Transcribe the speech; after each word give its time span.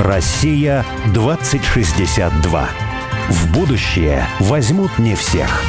Россия 0.00 0.86
2062. 1.12 2.68
В 3.30 3.52
будущее 3.52 4.24
возьмут 4.38 4.96
не 4.98 5.16
всех. 5.16 5.60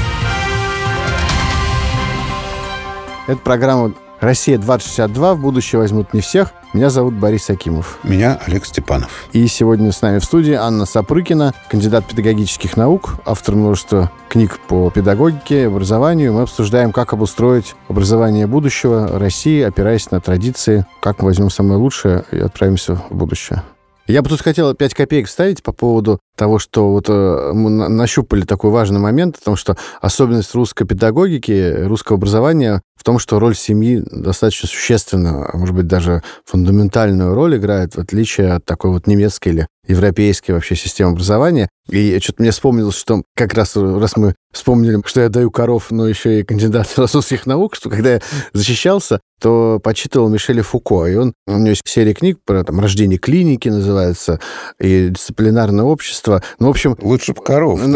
Это 3.26 3.40
программа 3.40 3.94
«Россия-2062. 4.22 5.34
В 5.34 5.42
будущее 5.42 5.82
возьмут 5.82 6.14
не 6.14 6.22
всех». 6.22 6.52
Меня 6.74 6.92
зовут 6.92 7.16
Борис 7.16 7.50
Акимов. 7.50 7.98
Меня 8.04 8.40
Олег 8.46 8.68
Степанов. 8.68 9.28
И 9.34 9.48
сегодня 9.48 9.92
с 9.92 10.04
нами 10.04 10.20
в 10.20 10.24
студии 10.24 10.54
Анна 10.54 10.86
Сапрыкина, 10.86 11.56
кандидат 11.68 12.06
педагогических 12.06 12.78
наук, 12.78 13.16
автор 13.26 13.56
множества 13.56 14.12
книг 14.30 14.60
по 14.68 14.92
педагогике 14.92 15.64
и 15.64 15.66
образованию. 15.66 16.34
Мы 16.34 16.44
обсуждаем, 16.44 16.92
как 16.92 17.14
обустроить 17.14 17.76
образование 17.88 18.46
будущего 18.46 19.08
России, 19.18 19.64
опираясь 19.64 20.12
на 20.12 20.22
традиции, 20.22 20.86
как 21.00 21.20
мы 21.20 21.30
возьмем 21.30 21.50
самое 21.50 21.80
лучшее 21.80 22.26
и 22.32 22.38
отправимся 22.38 23.02
в 23.10 23.16
будущее. 23.16 23.64
Я 24.10 24.24
бы 24.24 24.30
тут 24.30 24.42
хотел 24.42 24.74
5 24.74 24.94
копеек 24.96 25.28
вставить 25.28 25.62
по 25.62 25.72
поводу 25.72 26.20
того, 26.40 26.58
что 26.58 26.92
вот 26.92 27.10
э, 27.10 27.52
мы 27.54 27.70
нащупали 27.70 28.44
такой 28.44 28.72
важный 28.72 29.00
момент, 29.00 29.36
о 29.42 29.44
том, 29.44 29.56
что 29.58 29.76
особенность 30.00 30.56
русской 30.56 30.86
педагогики, 30.86 31.84
русского 31.84 32.18
образования 32.18 32.82
в 32.96 33.04
том, 33.04 33.20
что 33.20 33.40
роль 33.40 33.56
семьи 33.56 34.02
достаточно 34.10 34.68
существенно, 34.68 35.50
а 35.52 35.58
может 35.58 35.76
быть, 35.76 35.88
даже 35.88 36.24
фундаментальную 36.46 37.34
роль 37.34 37.58
играет, 37.58 37.96
в 37.96 38.00
отличие 38.00 38.54
от 38.54 38.66
такой 38.66 38.92
вот 38.92 39.06
немецкой 39.06 39.50
или 39.50 39.68
европейской 39.88 40.52
вообще 40.52 40.76
системы 40.76 41.12
образования. 41.12 41.70
И 41.90 42.20
что-то 42.22 42.44
мне 42.44 42.52
вспомнилось, 42.52 42.96
что 42.96 43.24
как 43.36 43.54
раз, 43.56 43.76
раз 43.76 44.16
мы 44.18 44.36
вспомнили, 44.54 45.02
что 45.06 45.22
я 45.22 45.30
даю 45.30 45.50
коров, 45.50 45.92
но 45.92 46.08
еще 46.08 46.40
и 46.40 46.44
кандидат 46.44 46.88
философских 46.96 47.46
наук, 47.46 47.76
что 47.76 47.90
когда 47.90 48.14
я 48.14 48.22
защищался, 48.54 49.20
то 49.42 49.80
почитывал 49.82 50.30
Мишеля 50.30 50.62
Фуко. 50.62 51.06
И 51.06 51.16
он, 51.16 51.34
у 51.48 51.58
него 51.58 51.70
есть 51.70 51.82
серия 51.86 52.14
книг 52.14 52.38
про 52.46 52.64
там, 52.64 52.80
рождение 52.80 53.18
клиники, 53.18 53.70
называется, 53.70 54.40
и 54.80 55.10
дисциплинарное 55.10 55.86
общество. 55.86 56.29
Ну, 56.60 56.68
в 56.68 56.70
общем... 56.70 56.96
Лучше 57.02 57.34
бы 57.34 57.42
коров. 57.42 57.80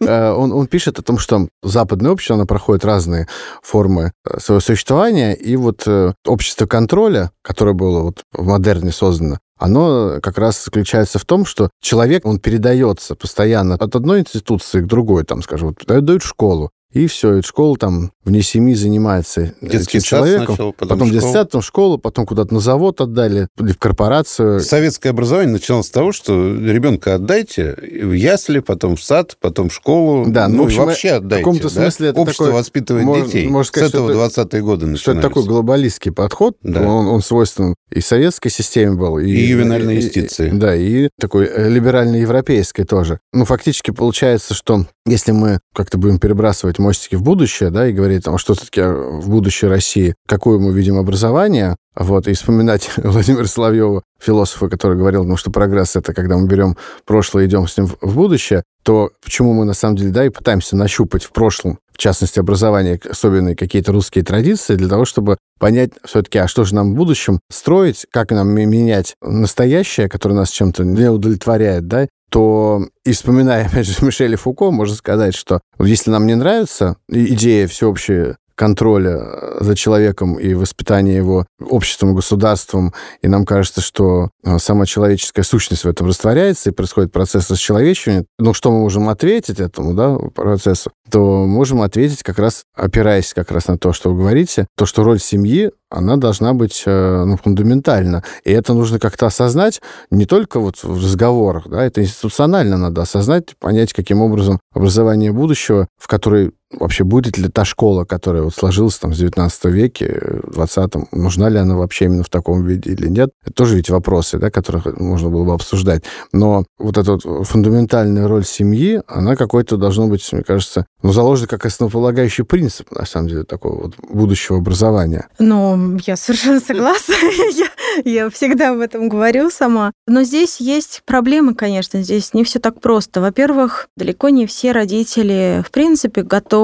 Э, 0.00 0.32
он, 0.32 0.52
он 0.52 0.66
пишет 0.66 0.98
о 0.98 1.02
том, 1.02 1.18
что 1.18 1.48
западное 1.62 2.10
общество, 2.10 2.36
оно 2.36 2.46
проходит 2.46 2.84
разные 2.84 3.26
формы 3.62 4.12
э, 4.24 4.38
своего 4.38 4.60
существования, 4.60 5.34
и 5.34 5.56
вот 5.56 5.84
э, 5.86 6.12
общество 6.26 6.66
контроля, 6.66 7.30
которое 7.42 7.72
было 7.72 8.00
вот 8.02 8.22
в 8.32 8.46
модерне 8.46 8.92
создано, 8.92 9.38
оно 9.58 10.18
как 10.20 10.38
раз 10.38 10.62
заключается 10.62 11.18
в 11.18 11.24
том, 11.24 11.46
что 11.46 11.70
человек, 11.80 12.26
он 12.26 12.38
передается 12.38 13.14
постоянно 13.14 13.76
от 13.76 13.94
одной 13.94 14.20
институции 14.20 14.80
к 14.80 14.86
другой, 14.86 15.24
там, 15.24 15.42
скажем, 15.42 15.68
вот 15.68 15.86
дают 15.86 16.22
школу, 16.22 16.70
и 16.94 17.06
все, 17.08 17.38
и 17.38 17.42
школа 17.42 17.76
там 17.76 18.12
вне 18.24 18.42
семьи 18.42 18.74
занимается 18.74 19.54
Детский 19.60 19.98
этим 19.98 20.06
человеком. 20.06 20.46
Сначала, 20.46 20.72
потом, 20.72 20.88
потом 20.88 21.10
детский 21.10 21.32
сад, 21.32 21.48
потом 21.48 21.62
школу, 21.62 21.98
потом 21.98 22.24
куда-то 22.24 22.54
на 22.54 22.60
завод 22.60 23.00
отдали, 23.00 23.48
или 23.58 23.72
в 23.72 23.78
корпорацию. 23.78 24.60
Советское 24.60 25.10
образование 25.10 25.52
начиналось 25.52 25.88
с 25.88 25.90
того, 25.90 26.12
что 26.12 26.32
ребенка 26.32 27.16
отдайте 27.16 27.76
в 27.76 28.12
ясли, 28.12 28.60
потом 28.60 28.96
в 28.96 29.02
сад, 29.02 29.36
потом 29.40 29.68
в 29.68 29.74
школу. 29.74 30.24
Да, 30.26 30.48
ну, 30.48 30.56
ну 30.56 30.62
в 30.62 30.66
общем, 30.66 30.84
вообще 30.84 31.10
отдайте. 31.10 31.42
В 31.42 31.46
каком-то 31.46 31.68
смысле 31.68 32.06
да? 32.06 32.10
это 32.10 32.20
Общество 32.20 32.46
такой, 32.46 32.60
воспитывает 32.60 33.04
можно, 33.04 33.26
детей. 33.26 33.48
Можно 33.48 33.68
сказать, 33.68 33.90
с 33.90 33.94
этого 33.94 34.28
что 34.28 34.42
20-е 34.42 34.62
годы 34.62 34.86
начинались. 34.86 35.00
Что 35.00 35.12
это 35.12 35.22
такой 35.22 35.44
глобалистский 35.44 36.12
подход. 36.12 36.56
Да. 36.62 36.80
Он, 36.80 37.08
он 37.08 37.22
свойственен 37.22 37.74
и 37.94 38.00
советской 38.00 38.50
системе 38.50 38.96
был, 38.96 39.18
и, 39.18 39.26
и 39.26 39.46
ювенальной 39.46 39.96
юстиции. 39.96 40.48
И, 40.48 40.52
да, 40.52 40.74
и 40.74 41.08
такой 41.20 41.48
либерально-европейской 41.68 42.84
тоже. 42.84 43.20
Ну, 43.32 43.44
фактически 43.44 43.92
получается, 43.92 44.54
что 44.54 44.86
если 45.06 45.32
мы 45.32 45.60
как-то 45.74 45.96
будем 45.96 46.18
перебрасывать 46.18 46.78
мостики 46.84 47.16
в 47.16 47.22
будущее, 47.22 47.70
да, 47.70 47.88
и 47.88 47.92
говорить, 47.92 48.24
там, 48.24 48.38
что 48.38 48.54
все-таки 48.54 48.82
в 48.82 49.28
будущее 49.28 49.70
России, 49.70 50.14
какое 50.28 50.58
мы 50.58 50.72
видим 50.72 50.98
образование, 50.98 51.76
вот, 51.96 52.28
и 52.28 52.34
вспоминать 52.34 52.90
Владимира 52.96 53.46
Соловьева, 53.46 54.02
философа, 54.20 54.68
который 54.68 54.96
говорил, 54.96 55.24
ну, 55.24 55.36
что 55.36 55.50
прогресс— 55.50 55.96
это 55.96 56.12
когда 56.12 56.36
мы 56.36 56.46
берем 56.46 56.76
прошлое 57.04 57.44
и 57.44 57.46
идем 57.46 57.66
с 57.66 57.76
ним 57.76 57.86
в 57.86 58.14
будущее, 58.14 58.62
то 58.82 59.10
почему 59.22 59.52
мы, 59.54 59.64
на 59.64 59.74
самом 59.74 59.96
деле, 59.96 60.10
да, 60.10 60.26
и 60.26 60.30
пытаемся 60.30 60.76
нащупать 60.76 61.24
в 61.24 61.32
прошлом, 61.32 61.78
в 61.92 61.98
частности, 61.98 62.38
образование, 62.38 63.00
особенные 63.08 63.56
какие-то 63.56 63.92
русские 63.92 64.24
традиции, 64.24 64.74
для 64.74 64.88
того, 64.88 65.04
чтобы 65.04 65.38
понять 65.58 65.92
все-таки, 66.04 66.38
а 66.38 66.48
что 66.48 66.64
же 66.64 66.74
нам 66.74 66.92
в 66.92 66.96
будущем 66.96 67.40
строить, 67.50 68.06
как 68.10 68.30
нам 68.30 68.48
менять 68.48 69.14
настоящее, 69.22 70.08
которое 70.08 70.34
нас 70.34 70.50
чем-то 70.50 70.84
не 70.84 71.08
удовлетворяет, 71.10 71.86
да, 71.86 72.08
то, 72.34 72.88
и 73.04 73.12
вспоминая, 73.12 73.66
опять 73.66 73.86
же, 73.86 73.94
Мишеля 74.04 74.36
Фуко, 74.36 74.72
можно 74.72 74.96
сказать, 74.96 75.36
что 75.36 75.60
если 75.78 76.10
нам 76.10 76.26
не 76.26 76.34
нравится 76.34 76.96
идея 77.08 77.68
всеобщей 77.68 78.34
контроля 78.54 79.58
за 79.60 79.74
человеком 79.74 80.38
и 80.38 80.54
воспитания 80.54 81.16
его 81.16 81.46
обществом, 81.60 82.14
государством, 82.14 82.92
и 83.22 83.28
нам 83.28 83.44
кажется, 83.44 83.80
что 83.80 84.30
а, 84.44 84.58
сама 84.58 84.86
человеческая 84.86 85.42
сущность 85.42 85.84
в 85.84 85.88
этом 85.88 86.06
растворяется, 86.06 86.70
и 86.70 86.72
происходит 86.72 87.12
процесс 87.12 87.50
расчеловечивания, 87.50 88.24
ну, 88.38 88.54
что 88.54 88.70
мы 88.70 88.80
можем 88.80 89.08
ответить 89.08 89.60
этому, 89.60 89.94
да, 89.94 90.16
процессу, 90.34 90.90
то 91.10 91.46
можем 91.46 91.82
ответить 91.82 92.22
как 92.22 92.38
раз, 92.38 92.64
опираясь 92.74 93.34
как 93.34 93.50
раз 93.50 93.68
на 93.68 93.78
то, 93.78 93.92
что 93.92 94.12
вы 94.12 94.20
говорите, 94.20 94.66
то, 94.76 94.86
что 94.86 95.04
роль 95.04 95.20
семьи, 95.20 95.70
она 95.90 96.16
должна 96.16 96.54
быть 96.54 96.82
э, 96.86 97.24
ну, 97.24 97.36
фундаментальна. 97.36 98.24
И 98.44 98.50
это 98.50 98.74
нужно 98.74 98.98
как-то 98.98 99.26
осознать 99.26 99.80
не 100.10 100.26
только 100.26 100.58
вот 100.58 100.82
в 100.82 100.96
разговорах, 100.96 101.68
да, 101.68 101.84
это 101.84 102.02
институционально 102.02 102.76
надо 102.76 103.02
осознать, 103.02 103.56
понять, 103.58 103.92
каким 103.92 104.20
образом 104.20 104.58
образование 104.72 105.32
будущего, 105.32 105.86
в 105.96 106.08
которой 106.08 106.52
вообще 106.78 107.04
будет 107.04 107.38
ли 107.38 107.48
та 107.48 107.64
школа, 107.64 108.04
которая 108.04 108.42
вот 108.42 108.54
сложилась 108.54 108.98
там 108.98 109.12
в 109.12 109.16
19 109.16 109.64
веке, 109.66 110.40
в 110.42 110.58
20-м, 110.58 111.08
нужна 111.12 111.48
ли 111.48 111.58
она 111.58 111.76
вообще 111.76 112.06
именно 112.06 112.22
в 112.22 112.28
таком 112.28 112.64
виде 112.64 112.92
или 112.92 113.08
нет, 113.08 113.30
это 113.44 113.54
тоже 113.54 113.76
ведь 113.76 113.90
вопросы, 113.90 114.38
да, 114.38 114.50
которых 114.50 114.86
можно 114.98 115.30
было 115.30 115.44
бы 115.44 115.54
обсуждать. 115.54 116.04
Но 116.32 116.64
вот 116.78 116.98
эта 116.98 117.12
вот 117.12 117.46
фундаментальная 117.46 118.28
роль 118.28 118.44
семьи, 118.44 119.00
она 119.06 119.36
какой-то 119.36 119.76
должна 119.76 120.06
быть, 120.06 120.26
мне 120.32 120.42
кажется, 120.42 120.86
ну, 121.02 121.12
заложена 121.12 121.46
как 121.46 121.66
основополагающий 121.66 122.44
принцип, 122.44 122.90
на 122.90 123.04
самом 123.04 123.28
деле, 123.28 123.44
такого 123.44 123.82
вот 123.82 123.94
будущего 124.08 124.58
образования. 124.58 125.28
Ну, 125.38 125.98
я 126.06 126.16
совершенно 126.16 126.60
согласна. 126.60 127.14
я, 127.54 127.68
я 128.04 128.30
всегда 128.30 128.70
об 128.70 128.80
этом 128.80 129.08
говорю 129.08 129.50
сама. 129.50 129.92
Но 130.06 130.22
здесь 130.22 130.60
есть 130.60 131.02
проблемы, 131.04 131.54
конечно, 131.54 132.02
здесь 132.02 132.34
не 132.34 132.44
все 132.44 132.58
так 132.58 132.80
просто. 132.80 133.20
Во-первых, 133.20 133.88
далеко 133.96 134.28
не 134.30 134.46
все 134.46 134.72
родители, 134.72 135.62
в 135.66 135.70
принципе, 135.70 136.22
готовы, 136.22 136.63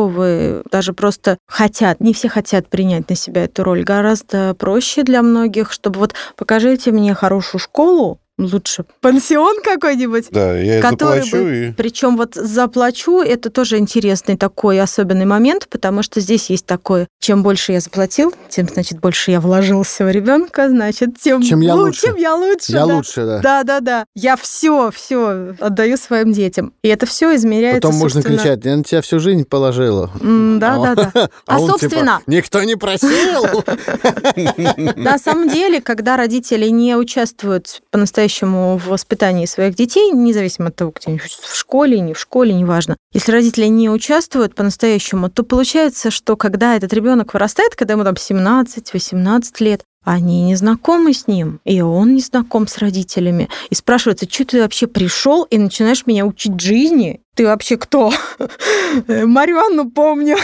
даже 0.71 0.93
просто 0.93 1.39
хотят, 1.47 2.01
не 2.01 2.15
все 2.15 2.29
хотят 2.29 2.69
принять 2.69 3.09
на 3.11 3.17
себя 3.17 3.45
эту 3.45 3.65
роль. 3.65 3.83
Гораздо 3.83 4.55
проще 4.55 5.03
для 5.03 5.23
многих, 5.23 5.73
чтобы 5.73 6.01
вот 6.01 6.15
покажите 6.37 6.93
мне 6.93 7.15
хорошую 7.15 7.61
школу, 7.61 8.21
лучше 8.47 8.85
пансион 9.01 9.63
какой-нибудь. 9.63 10.29
Да, 10.31 10.57
я 10.59 10.81
который 10.81 11.23
заплачу. 11.23 11.37
бы- 11.45 11.67
И... 11.69 11.73
Причем 11.73 12.17
вот 12.17 12.35
заплачу, 12.35 13.21
это 13.21 13.51
тоже 13.51 13.79
интересный 13.79 14.37
такой 14.37 14.81
особенный 14.81 15.27
момент, 15.27 15.69
потому 15.69 16.03
что 16.03 16.21
здесь 16.21 16.51
есть 16.51 16.67
такое, 16.67 17.07
чем 17.21 17.43
больше 17.43 17.73
я 17.73 17.81
заплатил, 17.81 18.35
тем, 18.49 18.69
значит, 18.69 19.01
больше 19.01 19.31
я 19.31 19.41
вложился 19.41 20.05
в 20.05 20.11
ребенка, 20.11 20.69
значит, 20.69 21.19
тем, 21.21 21.43
Чем 21.43 21.61
я 21.61 21.75
лу- 21.75 21.81
лучше. 21.87 22.07
Чем 22.07 22.17
я 22.17 22.35
лучше, 22.35 22.73
Я 22.73 22.87
да. 22.87 22.95
лучше, 22.95 23.25
да. 23.27 23.41
Да, 23.41 23.63
да, 23.65 23.81
да. 23.81 24.05
Я 24.15 24.37
все, 24.37 24.91
все 24.95 25.55
отдаю 25.61 25.97
своим 25.97 26.33
детям. 26.33 26.73
И 26.83 26.89
это 26.89 27.07
все 27.07 27.35
измеряется. 27.37 27.81
Потом 27.83 27.95
можно 27.99 28.21
собственно- 28.23 28.39
кричать, 28.43 28.65
я 28.65 28.77
на 28.77 28.85
тебя 28.85 29.03
всю 29.03 29.21
жизнь 29.21 29.45
положила. 29.45 30.11
М, 30.21 30.59
Да, 30.59 30.79
да, 30.79 30.95
да. 31.13 31.29
А, 31.47 31.59
он, 31.61 31.67
типа, 31.67 31.79
собственно, 31.79 32.21
никто 32.27 32.63
не 32.63 32.77
просил. 32.77 33.45
На 34.97 35.19
самом 35.19 35.49
деле, 35.49 35.81
когда 35.81 36.17
родители 36.17 36.67
не 36.69 36.97
участвуют 36.97 37.83
по-настоящему 37.91 38.30
в 38.79 38.89
воспитании 38.89 39.47
своих 39.47 39.75
детей, 39.75 40.11
независимо 40.13 40.69
от 40.69 40.77
того, 40.77 40.93
где 40.95 41.11
они 41.11 41.19
в 41.19 41.55
школе, 41.55 42.01
не 42.01 42.15
в 42.15 42.19
школе, 42.19 42.55
неважно, 42.55 42.97
если 43.13 43.33
родители 43.33 43.67
не 43.67 43.91
участвуют 43.91 44.55
по-настоящему, 44.55 45.29
то 45.29 45.43
получается, 45.43 46.11
что 46.11 46.37
когда 46.37 46.77
этот 46.77 46.93
ребенок 46.93 47.35
вырастает, 47.35 47.75
когда 47.75 47.95
ему 47.95 48.05
там 48.05 48.15
17-18 48.15 49.43
лет, 49.61 49.83
они 50.05 50.45
не 50.45 50.57
знакомы 50.57 51.13
с 51.13 51.27
ним, 51.27 51.61
и 51.65 51.81
он 51.83 52.15
не 52.15 52.21
знаком 52.21 52.67
с 52.67 52.79
родителями. 52.79 53.49
И 53.69 53.75
спрашивается, 53.75 54.29
что 54.29 54.45
ты 54.45 54.63
вообще 54.63 54.87
пришел 54.87 55.45
и 55.45 55.59
начинаешь 55.59 56.07
меня 56.07 56.27
учить 56.27 56.59
жизни? 56.59 57.21
Ты 57.35 57.47
вообще 57.47 57.77
кто? 57.77 58.13
Марию 59.09 59.61
Анну 59.61 59.91
помню, 59.91 60.37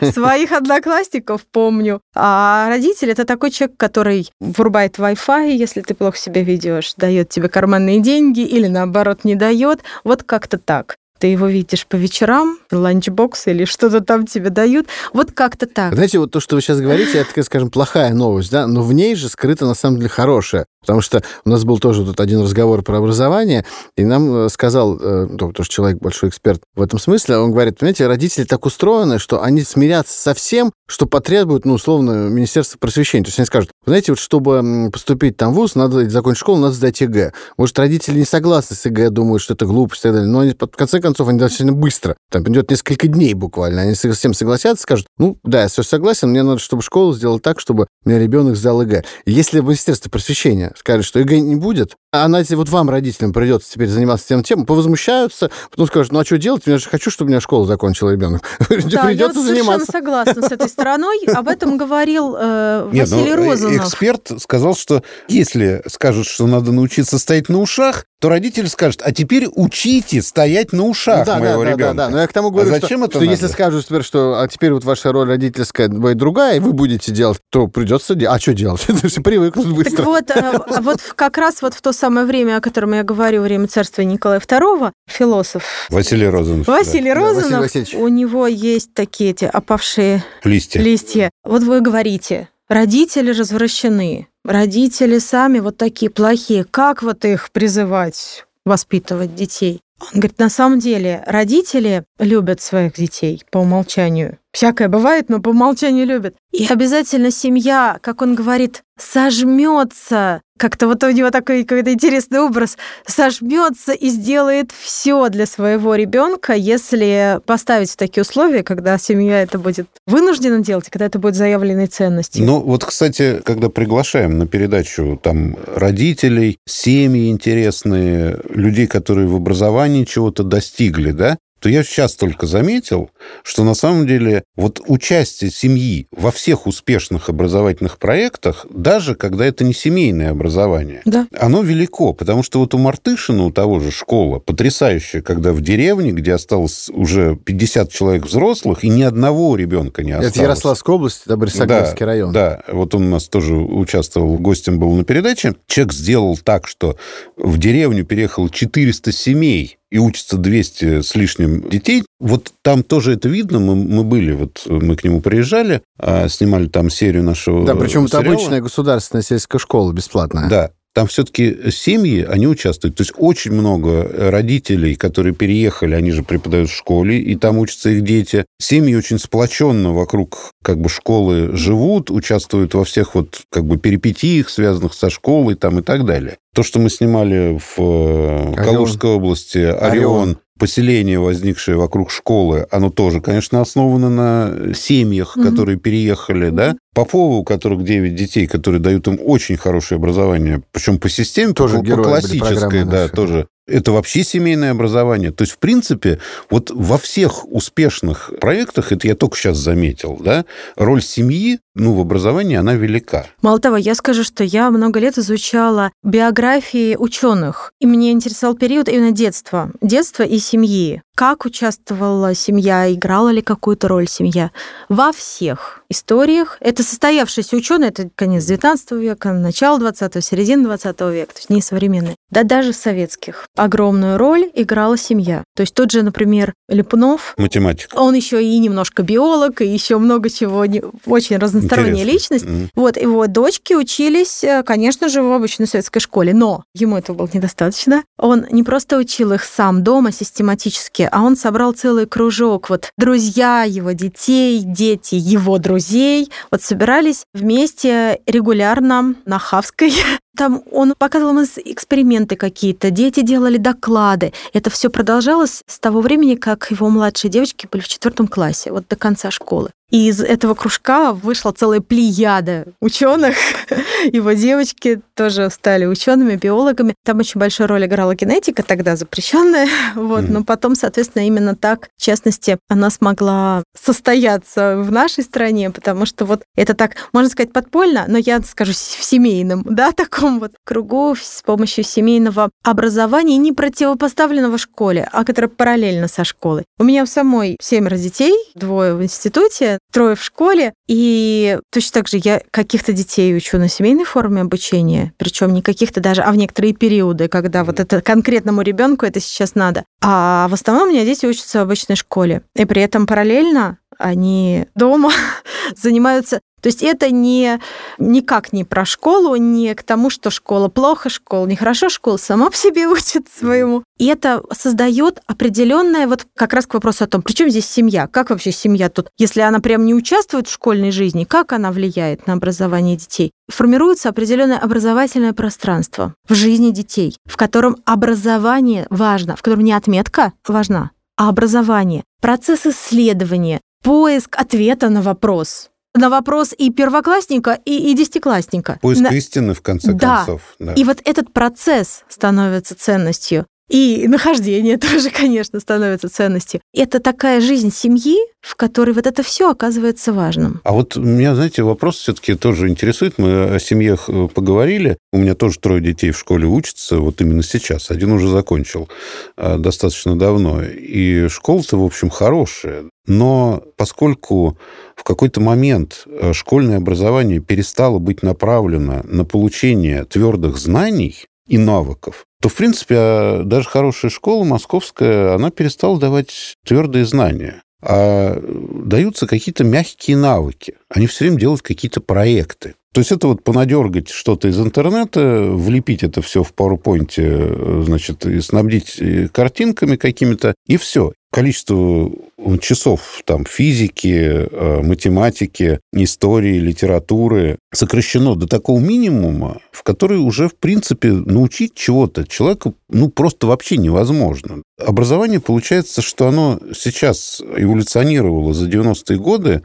своих 0.12 0.52
одноклассников 0.52 1.42
помню. 1.50 2.00
А 2.14 2.68
родитель 2.68 3.10
это 3.10 3.24
такой 3.24 3.50
человек, 3.50 3.76
который 3.76 4.30
врубает 4.40 4.98
Wi-Fi, 4.98 5.50
если 5.50 5.80
ты 5.80 5.94
плохо 5.94 6.16
себя 6.16 6.42
ведешь, 6.42 6.94
дает 6.96 7.28
тебе 7.28 7.48
карманные 7.48 8.00
деньги 8.00 8.40
или 8.40 8.68
наоборот 8.68 9.24
не 9.24 9.34
дает. 9.34 9.80
Вот 10.04 10.22
как-то 10.22 10.58
так. 10.58 10.96
Ты 11.18 11.28
его 11.28 11.46
видишь 11.46 11.86
по 11.86 11.96
вечерам, 11.96 12.58
ланчбокс 12.70 13.46
или 13.46 13.64
что-то 13.64 14.00
там 14.00 14.26
тебе 14.26 14.50
дают. 14.50 14.88
Вот 15.12 15.32
как-то 15.32 15.66
так. 15.66 15.94
Знаете, 15.94 16.18
вот 16.18 16.30
то, 16.30 16.40
что 16.40 16.56
вы 16.56 16.62
сейчас 16.62 16.80
говорите, 16.80 17.18
это, 17.18 17.42
скажем, 17.42 17.70
плохая 17.70 18.12
новость, 18.12 18.50
да, 18.50 18.66
но 18.66 18.82
в 18.82 18.92
ней 18.92 19.14
же 19.14 19.28
скрыта 19.28 19.64
на 19.64 19.74
самом 19.74 19.98
деле 19.98 20.08
хорошая. 20.08 20.66
Потому 20.84 21.00
что 21.00 21.22
у 21.44 21.50
нас 21.50 21.64
был 21.64 21.78
тоже 21.78 22.04
тут 22.04 22.20
один 22.20 22.42
разговор 22.42 22.82
про 22.82 22.98
образование, 22.98 23.64
и 23.96 24.04
нам 24.04 24.46
э, 24.46 24.48
сказал, 24.50 24.98
э, 25.00 25.26
ну, 25.30 25.52
тоже 25.52 25.68
человек 25.68 25.98
большой 25.98 26.28
эксперт 26.28 26.60
в 26.74 26.82
этом 26.82 26.98
смысле, 26.98 27.38
он 27.38 27.52
говорит, 27.52 27.78
понимаете, 27.78 28.06
родители 28.06 28.44
так 28.44 28.66
устроены, 28.66 29.18
что 29.18 29.42
они 29.42 29.62
смирятся 29.62 30.20
со 30.20 30.34
всем, 30.34 30.72
что 30.86 31.06
потребует, 31.06 31.64
ну, 31.64 31.74
условно, 31.74 32.28
Министерство 32.28 32.78
просвещения. 32.78 33.24
То 33.24 33.28
есть 33.28 33.38
они 33.38 33.46
скажут, 33.46 33.70
знаете, 33.86 34.12
вот 34.12 34.18
чтобы 34.18 34.90
поступить 34.92 35.36
там 35.36 35.52
в 35.52 35.56
ВУЗ, 35.56 35.74
надо 35.76 36.08
закончить 36.10 36.40
школу, 36.40 36.58
надо 36.58 36.74
сдать 36.74 37.00
ЕГЭ. 37.00 37.32
Может, 37.56 37.78
родители 37.78 38.18
не 38.18 38.24
согласны 38.24 38.76
с 38.76 38.84
ЕГЭ, 38.84 39.10
думают, 39.10 39.42
что 39.42 39.54
это 39.54 39.64
глупость 39.64 40.02
и 40.02 40.04
так 40.04 40.12
далее, 40.12 40.28
но 40.28 40.40
они, 40.40 40.52
в 40.52 40.66
конце 40.68 41.00
концов, 41.00 41.28
они 41.28 41.38
достаточно 41.38 41.72
быстро, 41.72 42.16
там 42.30 42.42
идет 42.44 42.70
несколько 42.70 43.08
дней 43.08 43.32
буквально, 43.34 43.82
они 43.82 43.94
с 43.94 44.12
всем 44.12 44.34
согласятся, 44.34 44.82
скажут, 44.82 45.06
ну, 45.18 45.38
да, 45.42 45.62
я 45.62 45.68
все 45.68 45.82
согласен, 45.82 46.30
мне 46.30 46.42
надо, 46.42 46.58
чтобы 46.58 46.82
школу 46.82 47.14
сделала 47.14 47.40
так, 47.40 47.60
чтобы 47.60 47.86
у 48.04 48.08
меня 48.08 48.18
ребенок 48.18 48.56
сдал 48.56 48.82
ЕГЭ. 48.82 49.04
Если 49.24 49.60
Министерство 49.60 50.10
просвещения 50.10 50.73
скажет, 50.74 51.04
что 51.04 51.18
ЕГЭ 51.20 51.40
не 51.40 51.56
будет, 51.56 51.96
а 52.12 52.24
она, 52.24 52.38
если 52.38 52.54
вот 52.54 52.68
вам, 52.68 52.90
родителям, 52.90 53.32
придется 53.32 53.72
теперь 53.72 53.88
заниматься 53.88 54.28
тем 54.28 54.42
тем, 54.42 54.66
повозмущаются, 54.66 55.50
потом 55.70 55.86
скажут, 55.86 56.12
ну 56.12 56.20
а 56.20 56.24
что 56.24 56.38
делать? 56.38 56.62
Я 56.66 56.78
же 56.78 56.88
хочу, 56.88 57.10
чтобы 57.10 57.28
у 57.28 57.30
меня 57.30 57.40
школу 57.40 57.64
закончил 57.64 58.10
ребенок. 58.10 58.42
Да, 58.94 59.06
придется 59.06 59.40
я 59.40 59.46
заниматься. 59.46 59.90
согласна 59.90 60.42
с 60.42 60.52
этой 60.52 60.68
стороной. 60.68 61.24
Об 61.26 61.48
этом 61.48 61.76
говорил 61.76 62.36
э, 62.38 62.90
Нет, 62.92 63.08
Василий 63.08 63.34
ну, 63.34 63.50
Розанов. 63.50 63.86
Эксперт 63.86 64.30
сказал, 64.38 64.76
что 64.76 65.02
если 65.28 65.82
скажут, 65.88 66.26
что 66.26 66.46
надо 66.46 66.70
научиться 66.70 67.18
стоять 67.18 67.48
на 67.48 67.58
ушах, 67.58 68.04
то 68.24 68.30
родитель 68.30 68.68
скажет, 68.68 69.02
а 69.04 69.12
теперь 69.12 69.48
учите 69.54 70.22
стоять 70.22 70.72
на 70.72 70.84
ушах 70.84 71.26
да, 71.26 71.38
моего 71.38 71.62
да, 71.62 71.70
ребенка. 71.72 71.84
Да, 71.88 71.92
да, 71.92 72.06
да. 72.06 72.08
Но 72.08 72.20
я 72.22 72.26
к 72.26 72.32
тому 72.32 72.50
говорю, 72.50 72.70
а 72.70 72.80
зачем 72.80 73.00
что, 73.00 73.08
это 73.10 73.18
что 73.18 73.24
если 73.26 73.46
скажут 73.48 73.84
теперь, 73.84 74.02
что 74.02 74.40
а 74.40 74.48
теперь 74.48 74.72
вот 74.72 74.82
ваша 74.82 75.12
роль 75.12 75.28
родительская 75.28 75.90
будет 75.90 76.16
другая, 76.16 76.56
и 76.56 76.58
вы 76.58 76.72
будете 76.72 77.12
делать, 77.12 77.38
то 77.50 77.68
придется 77.68 78.14
делать. 78.14 78.38
А 78.38 78.40
что 78.40 78.54
делать? 78.54 78.82
Это 78.88 79.08
все 79.08 79.20
привыкнут 79.20 79.66
быстро. 79.74 79.96
Так 79.98 80.06
вот, 80.06 80.30
э, 80.30 80.80
вот 80.80 81.00
как 81.14 81.36
раз 81.36 81.60
вот 81.60 81.74
в 81.74 81.82
то 81.82 81.92
самое 81.92 82.24
время, 82.24 82.56
о 82.56 82.60
котором 82.62 82.94
я 82.94 83.02
говорю, 83.02 83.42
время 83.42 83.68
царствия 83.68 84.06
Николая 84.06 84.40
II, 84.40 84.92
философ... 85.06 85.86
Василий 85.90 86.26
Розанов. 86.26 86.66
Василий 86.66 87.12
да. 87.12 87.16
Розанов. 87.16 87.70
Да, 87.74 87.98
у 87.98 88.08
него 88.08 88.46
есть 88.46 88.94
такие 88.94 89.32
эти 89.32 89.44
опавшие 89.44 90.24
листья. 90.44 90.80
листья. 90.80 91.30
Вот 91.44 91.62
вы 91.62 91.82
говорите, 91.82 92.48
родители 92.74 93.30
развращены, 93.30 94.26
родители 94.44 95.18
сами 95.18 95.60
вот 95.60 95.76
такие 95.76 96.10
плохие. 96.10 96.64
Как 96.64 97.02
вот 97.02 97.24
их 97.24 97.50
призывать 97.52 98.44
воспитывать 98.64 99.34
детей? 99.34 99.80
Он 100.00 100.20
говорит, 100.20 100.38
на 100.40 100.48
самом 100.48 100.80
деле 100.80 101.22
родители 101.26 102.04
любят 102.18 102.60
своих 102.60 102.94
детей 102.94 103.42
по 103.52 103.58
умолчанию. 103.58 104.38
Всякое 104.52 104.88
бывает, 104.88 105.28
но 105.28 105.40
по 105.40 105.50
умолчанию 105.50 106.04
любят. 106.04 106.34
И 106.50 106.66
обязательно 106.66 107.30
семья, 107.30 107.98
как 108.02 108.22
он 108.22 108.34
говорит, 108.34 108.82
сожмется. 108.98 110.42
Как-то 110.56 110.86
вот 110.86 111.02
у 111.02 111.10
него 111.10 111.30
такой 111.30 111.64
какой-то 111.64 111.92
интересный 111.92 112.38
образ. 112.40 112.76
Сожмется 113.06 113.92
и 113.92 114.08
сделает 114.08 114.70
все 114.72 115.28
для 115.28 115.46
своего 115.46 115.96
ребенка, 115.96 116.52
если 116.52 117.40
поставить 117.44 117.90
в 117.90 117.96
такие 117.96 118.22
условия, 118.22 118.62
когда 118.62 118.96
семья 118.98 119.42
это 119.42 119.58
будет 119.58 119.88
вынуждена 120.06 120.60
делать, 120.60 120.88
когда 120.90 121.06
это 121.06 121.18
будет 121.18 121.34
заявленной 121.34 121.88
ценностью. 121.88 122.44
Ну, 122.44 122.60
вот, 122.60 122.84
кстати, 122.84 123.42
когда 123.44 123.68
приглашаем 123.68 124.38
на 124.38 124.46
передачу 124.46 125.18
там 125.20 125.56
родителей, 125.74 126.58
семьи 126.66 127.30
интересные, 127.30 128.38
людей, 128.48 128.86
которые 128.86 129.26
в 129.26 129.34
образовании 129.34 130.04
чего-то 130.04 130.44
достигли, 130.44 131.10
да, 131.10 131.36
то 131.64 131.70
я 131.70 131.82
сейчас 131.82 132.14
только 132.14 132.46
заметил, 132.46 133.08
что 133.42 133.64
на 133.64 133.72
самом 133.72 134.06
деле 134.06 134.44
вот 134.54 134.82
участие 134.86 135.50
семьи 135.50 136.08
во 136.12 136.30
всех 136.30 136.66
успешных 136.66 137.30
образовательных 137.30 137.96
проектах, 137.96 138.66
даже 138.68 139.14
когда 139.14 139.46
это 139.46 139.64
не 139.64 139.72
семейное 139.72 140.30
образование, 140.30 141.00
да. 141.06 141.26
оно 141.32 141.62
велико, 141.62 142.12
потому 142.12 142.42
что 142.42 142.58
вот 142.58 142.74
у 142.74 142.78
Мартышина, 142.78 143.44
у 143.44 143.50
того 143.50 143.80
же 143.80 143.92
школа, 143.92 144.40
потрясающая, 144.40 145.22
когда 145.22 145.54
в 145.54 145.62
деревне, 145.62 146.10
где 146.10 146.34
осталось 146.34 146.90
уже 146.90 147.34
50 147.34 147.90
человек 147.90 148.26
взрослых, 148.26 148.84
и 148.84 148.90
ни 148.90 149.00
одного 149.00 149.56
ребенка 149.56 150.04
не 150.04 150.12
осталось. 150.12 150.34
Это 150.34 150.42
Ярославская 150.42 150.96
область, 150.96 151.22
это 151.24 151.38
Борисоглебский 151.38 152.00
да, 152.00 152.04
район. 152.06 152.32
Да, 152.32 152.60
вот 152.68 152.94
он 152.94 153.06
у 153.06 153.08
нас 153.08 153.26
тоже 153.28 153.54
участвовал, 153.54 154.36
гостем 154.36 154.78
был 154.78 154.92
на 154.92 155.04
передаче. 155.04 155.54
Человек 155.66 155.94
сделал 155.94 156.36
так, 156.36 156.68
что 156.68 156.98
в 157.38 157.56
деревню 157.56 158.04
переехало 158.04 158.50
400 158.50 159.12
семей, 159.12 159.78
и 159.94 159.98
учатся 159.98 160.36
200 160.36 161.02
с 161.02 161.14
лишним 161.14 161.70
детей. 161.70 162.02
Вот 162.18 162.52
там 162.62 162.82
тоже 162.82 163.12
это 163.12 163.28
видно. 163.28 163.60
Мы, 163.60 163.76
мы 163.76 164.02
были, 164.02 164.32
вот 164.32 164.64
мы 164.66 164.96
к 164.96 165.04
нему 165.04 165.20
приезжали, 165.20 165.82
а, 166.00 166.28
снимали 166.28 166.66
там 166.66 166.90
серию 166.90 167.22
нашего 167.22 167.64
Да, 167.64 167.76
причем 167.76 168.08
сериала. 168.08 168.22
это 168.24 168.32
обычная 168.32 168.60
государственная 168.60 169.22
сельская 169.22 169.60
школа 169.60 169.92
бесплатная. 169.92 170.48
Да, 170.50 170.70
там 170.94 171.08
все-таки 171.08 171.70
семьи, 171.70 172.22
они 172.22 172.46
участвуют. 172.46 172.96
То 172.96 173.02
есть 173.02 173.12
очень 173.16 173.52
много 173.52 174.08
родителей, 174.30 174.94
которые 174.94 175.34
переехали, 175.34 175.94
они 175.94 176.12
же 176.12 176.22
преподают 176.22 176.70
в 176.70 176.74
школе, 176.74 177.18
и 177.18 177.34
там 177.34 177.58
учатся 177.58 177.90
их 177.90 178.02
дети. 178.02 178.46
Семьи 178.60 178.94
очень 178.94 179.18
сплоченно 179.18 179.92
вокруг 179.92 180.52
как 180.62 180.78
бы 180.78 180.88
школы 180.88 181.56
живут, 181.56 182.10
участвуют 182.10 182.74
во 182.74 182.84
всех 182.84 183.16
вот 183.16 183.42
как 183.50 183.64
бы 183.64 183.76
перипетиях, 183.76 184.48
связанных 184.48 184.94
со 184.94 185.10
школой 185.10 185.56
там 185.56 185.80
и 185.80 185.82
так 185.82 186.04
далее. 186.04 186.38
То, 186.54 186.62
что 186.62 186.78
мы 186.78 186.88
снимали 186.88 187.58
в 187.58 187.80
э, 187.80 188.52
Орион. 188.52 188.54
Калужской 188.54 189.10
области, 189.10 189.58
Орион, 189.58 189.90
Орион, 189.90 190.38
поселение, 190.58 191.18
возникшее 191.18 191.76
вокруг 191.76 192.10
школы, 192.10 192.66
оно 192.70 192.90
тоже, 192.90 193.20
конечно, 193.20 193.60
основано 193.60 194.10
на 194.10 194.74
семьях, 194.74 195.36
угу. 195.36 195.44
которые 195.48 195.78
переехали, 195.78 196.50
да. 196.50 196.76
Поповы, 196.94 197.38
у 197.38 197.44
которых 197.44 197.84
9 197.84 198.14
детей, 198.14 198.46
которые 198.46 198.80
дают 198.80 199.08
им 199.08 199.18
очень 199.22 199.56
хорошее 199.56 199.96
образование, 199.96 200.62
причем 200.72 200.98
по 200.98 201.08
системе, 201.08 201.52
тоже 201.52 201.78
по, 201.78 201.96
по 201.96 202.02
классической, 202.04 202.84
да, 202.84 203.08
тоже 203.08 203.48
это 203.66 203.92
вообще 203.92 204.24
семейное 204.24 204.72
образование. 204.72 205.30
То 205.30 205.42
есть, 205.42 205.54
в 205.54 205.58
принципе, 205.58 206.18
вот 206.50 206.70
во 206.70 206.98
всех 206.98 207.50
успешных 207.50 208.30
проектах, 208.40 208.92
это 208.92 209.06
я 209.06 209.14
только 209.14 209.36
сейчас 209.36 209.58
заметил, 209.58 210.18
да, 210.20 210.44
роль 210.76 211.02
семьи 211.02 211.60
ну, 211.74 211.94
в 211.94 212.00
образовании 212.00 212.56
она 212.56 212.74
велика. 212.74 213.26
Мало 213.42 213.58
того, 213.58 213.76
я 213.76 213.94
скажу, 213.94 214.22
что 214.22 214.44
я 214.44 214.70
много 214.70 215.00
лет 215.00 215.18
изучала 215.18 215.90
биографии 216.04 216.96
ученых, 216.96 217.72
и 217.80 217.86
мне 217.86 218.12
интересовал 218.12 218.54
период 218.54 218.88
именно 218.88 219.10
детства, 219.10 219.70
детства 219.80 220.22
и 220.22 220.38
семьи. 220.38 221.02
Как 221.14 221.44
участвовала 221.44 222.34
семья, 222.34 222.92
играла 222.92 223.28
ли 223.28 223.40
какую-то 223.40 223.86
роль 223.86 224.08
семья? 224.08 224.50
Во 224.88 225.12
всех 225.12 225.84
историях. 225.94 226.56
Это 226.60 226.82
состоявшиеся 226.82 227.56
ученые, 227.56 227.90
это 227.90 228.10
конец 228.14 228.44
19 228.44 228.92
века, 228.92 229.32
начало 229.32 229.78
20-го, 229.78 230.20
середина 230.20 230.64
20 230.64 231.00
века, 231.12 231.32
то 231.32 231.38
есть 231.38 231.50
не 231.50 231.62
современные. 231.62 232.16
Да 232.30 232.42
даже 232.42 232.72
советских. 232.72 233.46
Огромную 233.56 234.18
роль 234.18 234.50
играла 234.54 234.98
семья. 234.98 235.44
То 235.54 235.60
есть 235.60 235.74
тот 235.74 235.90
же, 235.92 236.02
например, 236.02 236.52
Липунов. 236.68 237.34
Математик. 237.38 237.90
Он 237.94 238.14
еще 238.14 238.42
и 238.42 238.58
немножко 238.58 239.02
биолог, 239.02 239.60
и 239.60 239.66
еще 239.66 239.98
много 239.98 240.30
чего, 240.30 240.64
очень 241.06 241.36
разносторонняя 241.36 242.04
Интересно. 242.04 242.34
личность. 242.34 242.44
Mm. 242.44 242.68
Вот, 242.74 242.96
его 242.96 243.26
дочки 243.26 243.74
учились, 243.74 244.42
э, 244.42 244.62
конечно 244.64 245.08
же, 245.08 245.22
в 245.22 245.32
обычной 245.32 245.66
советской 245.66 246.00
школе, 246.00 246.34
но 246.34 246.64
ему 246.74 246.96
этого 246.96 247.16
было 247.16 247.30
недостаточно. 247.32 248.02
Он 248.18 248.46
не 248.50 248.62
просто 248.62 248.98
учил 248.98 249.32
их 249.32 249.44
сам 249.44 249.84
дома 249.84 250.10
систематически, 250.10 251.03
а 251.10 251.22
он 251.22 251.36
собрал 251.36 251.72
целый 251.72 252.06
кружок. 252.06 252.70
Вот 252.70 252.90
друзья 252.96 253.64
его 253.64 253.92
детей, 253.92 254.62
дети 254.64 255.14
его 255.14 255.58
друзей, 255.58 256.30
вот 256.50 256.62
собирались 256.62 257.24
вместе 257.32 258.20
регулярно 258.26 259.14
на 259.24 259.38
Хавской 259.38 259.92
Там 260.36 260.62
он 260.70 260.94
показывал 260.98 261.38
им 261.38 261.44
эксперименты 261.44 262.36
какие-то, 262.36 262.90
дети 262.90 263.20
делали 263.20 263.56
доклады. 263.56 264.32
Это 264.52 264.70
все 264.70 264.90
продолжалось 264.90 265.62
с 265.66 265.78
того 265.78 266.00
времени, 266.00 266.34
как 266.34 266.70
его 266.70 266.88
младшие 266.88 267.30
девочки 267.30 267.68
были 267.70 267.82
в 267.82 267.88
четвертом 267.88 268.28
классе, 268.28 268.72
вот 268.72 268.88
до 268.88 268.96
конца 268.96 269.30
школы. 269.30 269.70
И 269.94 270.08
из 270.08 270.20
этого 270.20 270.54
кружка 270.54 271.12
вышла 271.12 271.52
целая 271.52 271.80
плеяда 271.80 272.66
ученых. 272.80 273.36
Его 274.04 274.32
девочки 274.32 275.00
тоже 275.14 275.50
стали 275.50 275.86
учеными, 275.86 276.34
биологами. 276.34 276.94
Там 277.04 277.18
очень 277.18 277.38
большую 277.38 277.68
роль 277.68 277.84
играла 277.86 278.14
генетика, 278.16 278.64
тогда 278.64 278.96
запрещенная. 278.96 279.68
Вот. 279.94 280.28
Но 280.28 280.42
потом, 280.42 280.74
соответственно, 280.74 281.26
именно 281.26 281.54
так, 281.54 281.88
в 281.96 282.02
частности, 282.02 282.58
она 282.68 282.90
смогла 282.90 283.62
состояться 283.80 284.76
в 284.78 284.90
нашей 284.90 285.22
стране, 285.22 285.70
потому 285.70 286.06
что 286.06 286.24
вот 286.24 286.42
это 286.56 286.74
так, 286.74 286.96
можно 287.12 287.30
сказать, 287.30 287.52
подпольно, 287.52 288.04
но 288.08 288.18
я 288.18 288.40
скажу 288.42 288.72
в 288.72 288.76
семейном, 288.76 289.62
да, 289.64 289.92
таком 289.96 290.23
таком 290.24 290.40
вот 290.40 290.52
кругу 290.64 291.14
с 291.14 291.42
помощью 291.42 291.84
семейного 291.84 292.50
образования, 292.62 293.36
не 293.36 293.52
противопоставленного 293.52 294.56
школе, 294.56 295.06
а 295.12 295.22
которое 295.22 295.48
параллельно 295.48 296.08
со 296.08 296.24
школой. 296.24 296.64
У 296.78 296.84
меня 296.84 297.02
у 297.02 297.06
самой 297.06 297.58
семеро 297.60 297.96
детей, 297.96 298.34
двое 298.54 298.94
в 298.94 299.02
институте, 299.02 299.78
трое 299.92 300.16
в 300.16 300.22
школе, 300.22 300.72
и 300.88 301.58
точно 301.70 302.00
так 302.00 302.08
же 302.08 302.18
я 302.22 302.40
каких-то 302.50 302.94
детей 302.94 303.36
учу 303.36 303.58
на 303.58 303.68
семейной 303.68 304.04
форме 304.04 304.40
обучения, 304.40 305.12
причем 305.18 305.52
не 305.52 305.60
каких-то 305.60 306.00
даже, 306.00 306.22
а 306.22 306.32
в 306.32 306.36
некоторые 306.36 306.72
периоды, 306.72 307.28
когда 307.28 307.62
вот 307.62 307.78
это 307.78 308.00
конкретному 308.00 308.62
ребенку 308.62 309.04
это 309.04 309.20
сейчас 309.20 309.54
надо. 309.54 309.84
А 310.02 310.48
в 310.48 310.54
основном 310.54 310.88
у 310.88 310.90
меня 310.90 311.04
дети 311.04 311.26
учатся 311.26 311.58
в 311.58 311.62
обычной 311.62 311.96
школе. 311.96 312.42
И 312.56 312.64
при 312.64 312.80
этом 312.80 313.06
параллельно 313.06 313.76
они 313.98 314.66
дома 314.74 315.12
занимаются 315.76 316.40
то 316.64 316.68
есть 316.68 316.82
это 316.82 317.10
не, 317.10 317.60
никак 317.98 318.54
не 318.54 318.64
про 318.64 318.86
школу, 318.86 319.36
не 319.36 319.74
к 319.74 319.82
тому, 319.82 320.08
что 320.08 320.30
школа 320.30 320.68
плохо, 320.68 321.10
школа 321.10 321.46
нехорошо, 321.46 321.90
школа 321.90 322.16
сама 322.16 322.48
по 322.48 322.56
себе 322.56 322.88
учит 322.88 323.26
своему. 323.28 323.84
И 323.98 324.06
это 324.06 324.42
создает 324.50 325.20
определенное, 325.26 326.06
вот 326.06 326.26
как 326.34 326.54
раз 326.54 326.66
к 326.66 326.72
вопросу 326.72 327.04
о 327.04 327.06
том, 327.06 327.20
при 327.20 327.34
чем 327.34 327.50
здесь 327.50 327.68
семья? 327.68 328.06
Как 328.06 328.30
вообще 328.30 328.50
семья 328.50 328.88
тут? 328.88 329.08
Если 329.18 329.42
она 329.42 329.60
прям 329.60 329.84
не 329.84 329.92
участвует 329.92 330.48
в 330.48 330.52
школьной 330.52 330.90
жизни, 330.90 331.24
как 331.24 331.52
она 331.52 331.70
влияет 331.70 332.26
на 332.26 332.32
образование 332.32 332.96
детей? 332.96 333.30
Формируется 333.52 334.08
определенное 334.08 334.56
образовательное 334.56 335.34
пространство 335.34 336.14
в 336.26 336.32
жизни 336.32 336.70
детей, 336.70 337.14
в 337.26 337.36
котором 337.36 337.76
образование 337.84 338.86
важно, 338.88 339.36
в 339.36 339.42
котором 339.42 339.64
не 339.64 339.74
отметка 339.74 340.32
важна, 340.48 340.92
а 341.18 341.28
образование, 341.28 342.04
процесс 342.22 342.64
исследования, 342.64 343.60
поиск 343.84 344.36
ответа 344.40 344.90
на 344.90 345.02
вопрос 345.02 345.70
на 345.96 346.10
вопрос 346.10 346.52
и 346.58 346.70
первоклассника, 346.72 347.58
и, 347.64 347.92
и 347.92 347.94
десятиклассника. 347.94 348.78
Поиск 348.82 349.00
на... 349.00 349.08
истины, 349.08 349.54
в 349.54 349.62
конце 349.62 349.92
да. 349.92 350.16
концов. 350.16 350.40
Да. 350.58 350.72
И 350.72 350.82
вот 350.82 351.00
этот 351.04 351.32
процесс 351.32 352.02
становится 352.08 352.74
ценностью. 352.74 353.46
И 353.70 354.06
нахождение 354.08 354.76
тоже, 354.78 355.10
конечно, 355.10 355.60
становится 355.60 356.08
ценностью. 356.08 356.60
Это 356.74 357.00
такая 357.00 357.40
жизнь 357.40 357.72
семьи, 357.72 358.16
в 358.40 358.56
которой 358.56 358.92
вот 358.92 359.06
это 359.06 359.22
все 359.22 359.50
оказывается 359.50 360.12
важным. 360.12 360.60
А 360.64 360.72
вот 360.72 360.96
меня, 360.96 361.34
знаете, 361.34 361.62
вопрос 361.62 361.96
все-таки 361.96 362.34
тоже 362.34 362.68
интересует. 362.68 363.18
Мы 363.18 363.54
о 363.54 363.58
семьях 363.58 364.08
э, 364.08 364.28
поговорили. 364.32 364.98
У 365.12 365.18
меня 365.18 365.34
тоже 365.34 365.58
трое 365.58 365.80
детей 365.80 366.10
в 366.10 366.18
школе 366.18 366.46
учатся, 366.46 366.98
вот 366.98 367.20
именно 367.20 367.42
сейчас. 367.42 367.90
Один 367.90 368.12
уже 368.12 368.28
закончил 368.28 368.88
э, 369.36 369.56
достаточно 369.58 370.18
давно. 370.18 370.62
И 370.62 371.28
школа-то, 371.28 371.78
в 371.78 371.84
общем, 371.84 372.10
хорошая. 372.10 372.84
Но 373.06 373.62
поскольку 373.76 374.58
в 374.96 375.04
какой-то 375.04 375.40
момент 375.40 376.04
э, 376.06 376.32
школьное 376.32 376.78
образование 376.78 377.40
перестало 377.40 377.98
быть 377.98 378.22
направлено 378.22 379.02
на 379.04 379.24
получение 379.24 380.04
твердых 380.04 380.56
знаний 380.58 381.26
и 381.46 381.58
навыков, 381.58 382.24
то, 382.40 382.48
в 382.48 382.54
принципе, 382.54 382.94
а, 382.98 383.42
даже 383.44 383.68
хорошая 383.68 384.10
школа 384.10 384.44
московская, 384.44 385.34
она 385.34 385.50
перестала 385.50 385.98
давать 385.98 386.56
твердые 386.64 387.04
знания 387.04 387.62
а 387.86 388.40
даются 388.40 389.26
какие-то 389.26 389.62
мягкие 389.62 390.16
навыки. 390.16 390.76
Они 390.88 391.06
все 391.06 391.24
время 391.24 391.38
делают 391.38 391.60
какие-то 391.60 392.00
проекты. 392.00 392.76
То 392.94 393.00
есть 393.00 393.12
это 393.12 393.26
вот 393.26 393.42
понадергать 393.42 394.08
что-то 394.08 394.48
из 394.48 394.58
интернета, 394.58 395.42
влепить 395.42 396.02
это 396.02 396.22
все 396.22 396.42
в 396.42 396.54
PowerPoint, 396.54 397.12
э, 397.16 397.82
значит, 397.84 398.24
и 398.24 398.40
снабдить 398.40 398.96
э, 399.00 399.28
картинками 399.28 399.96
какими-то, 399.96 400.54
и 400.66 400.76
все 400.76 401.12
количество 401.34 402.12
часов 402.60 403.20
там, 403.24 403.44
физики, 403.44 404.46
э, 404.48 404.82
математики, 404.82 405.80
истории, 405.92 406.60
литературы 406.60 407.58
сокращено 407.72 408.36
до 408.36 408.46
такого 408.46 408.78
минимума, 408.78 409.58
в 409.72 409.82
который 409.82 410.18
уже, 410.18 410.48
в 410.48 410.54
принципе, 410.54 411.10
научить 411.10 411.74
чего-то 411.74 412.24
человеку 412.24 412.76
ну, 412.88 413.08
просто 413.08 413.48
вообще 413.48 413.78
невозможно. 413.78 414.62
Образование, 414.78 415.40
получается, 415.40 416.02
что 416.02 416.28
оно 416.28 416.60
сейчас 416.72 417.42
эволюционировало 417.56 418.54
за 418.54 418.68
90-е 418.68 419.18
годы, 419.18 419.62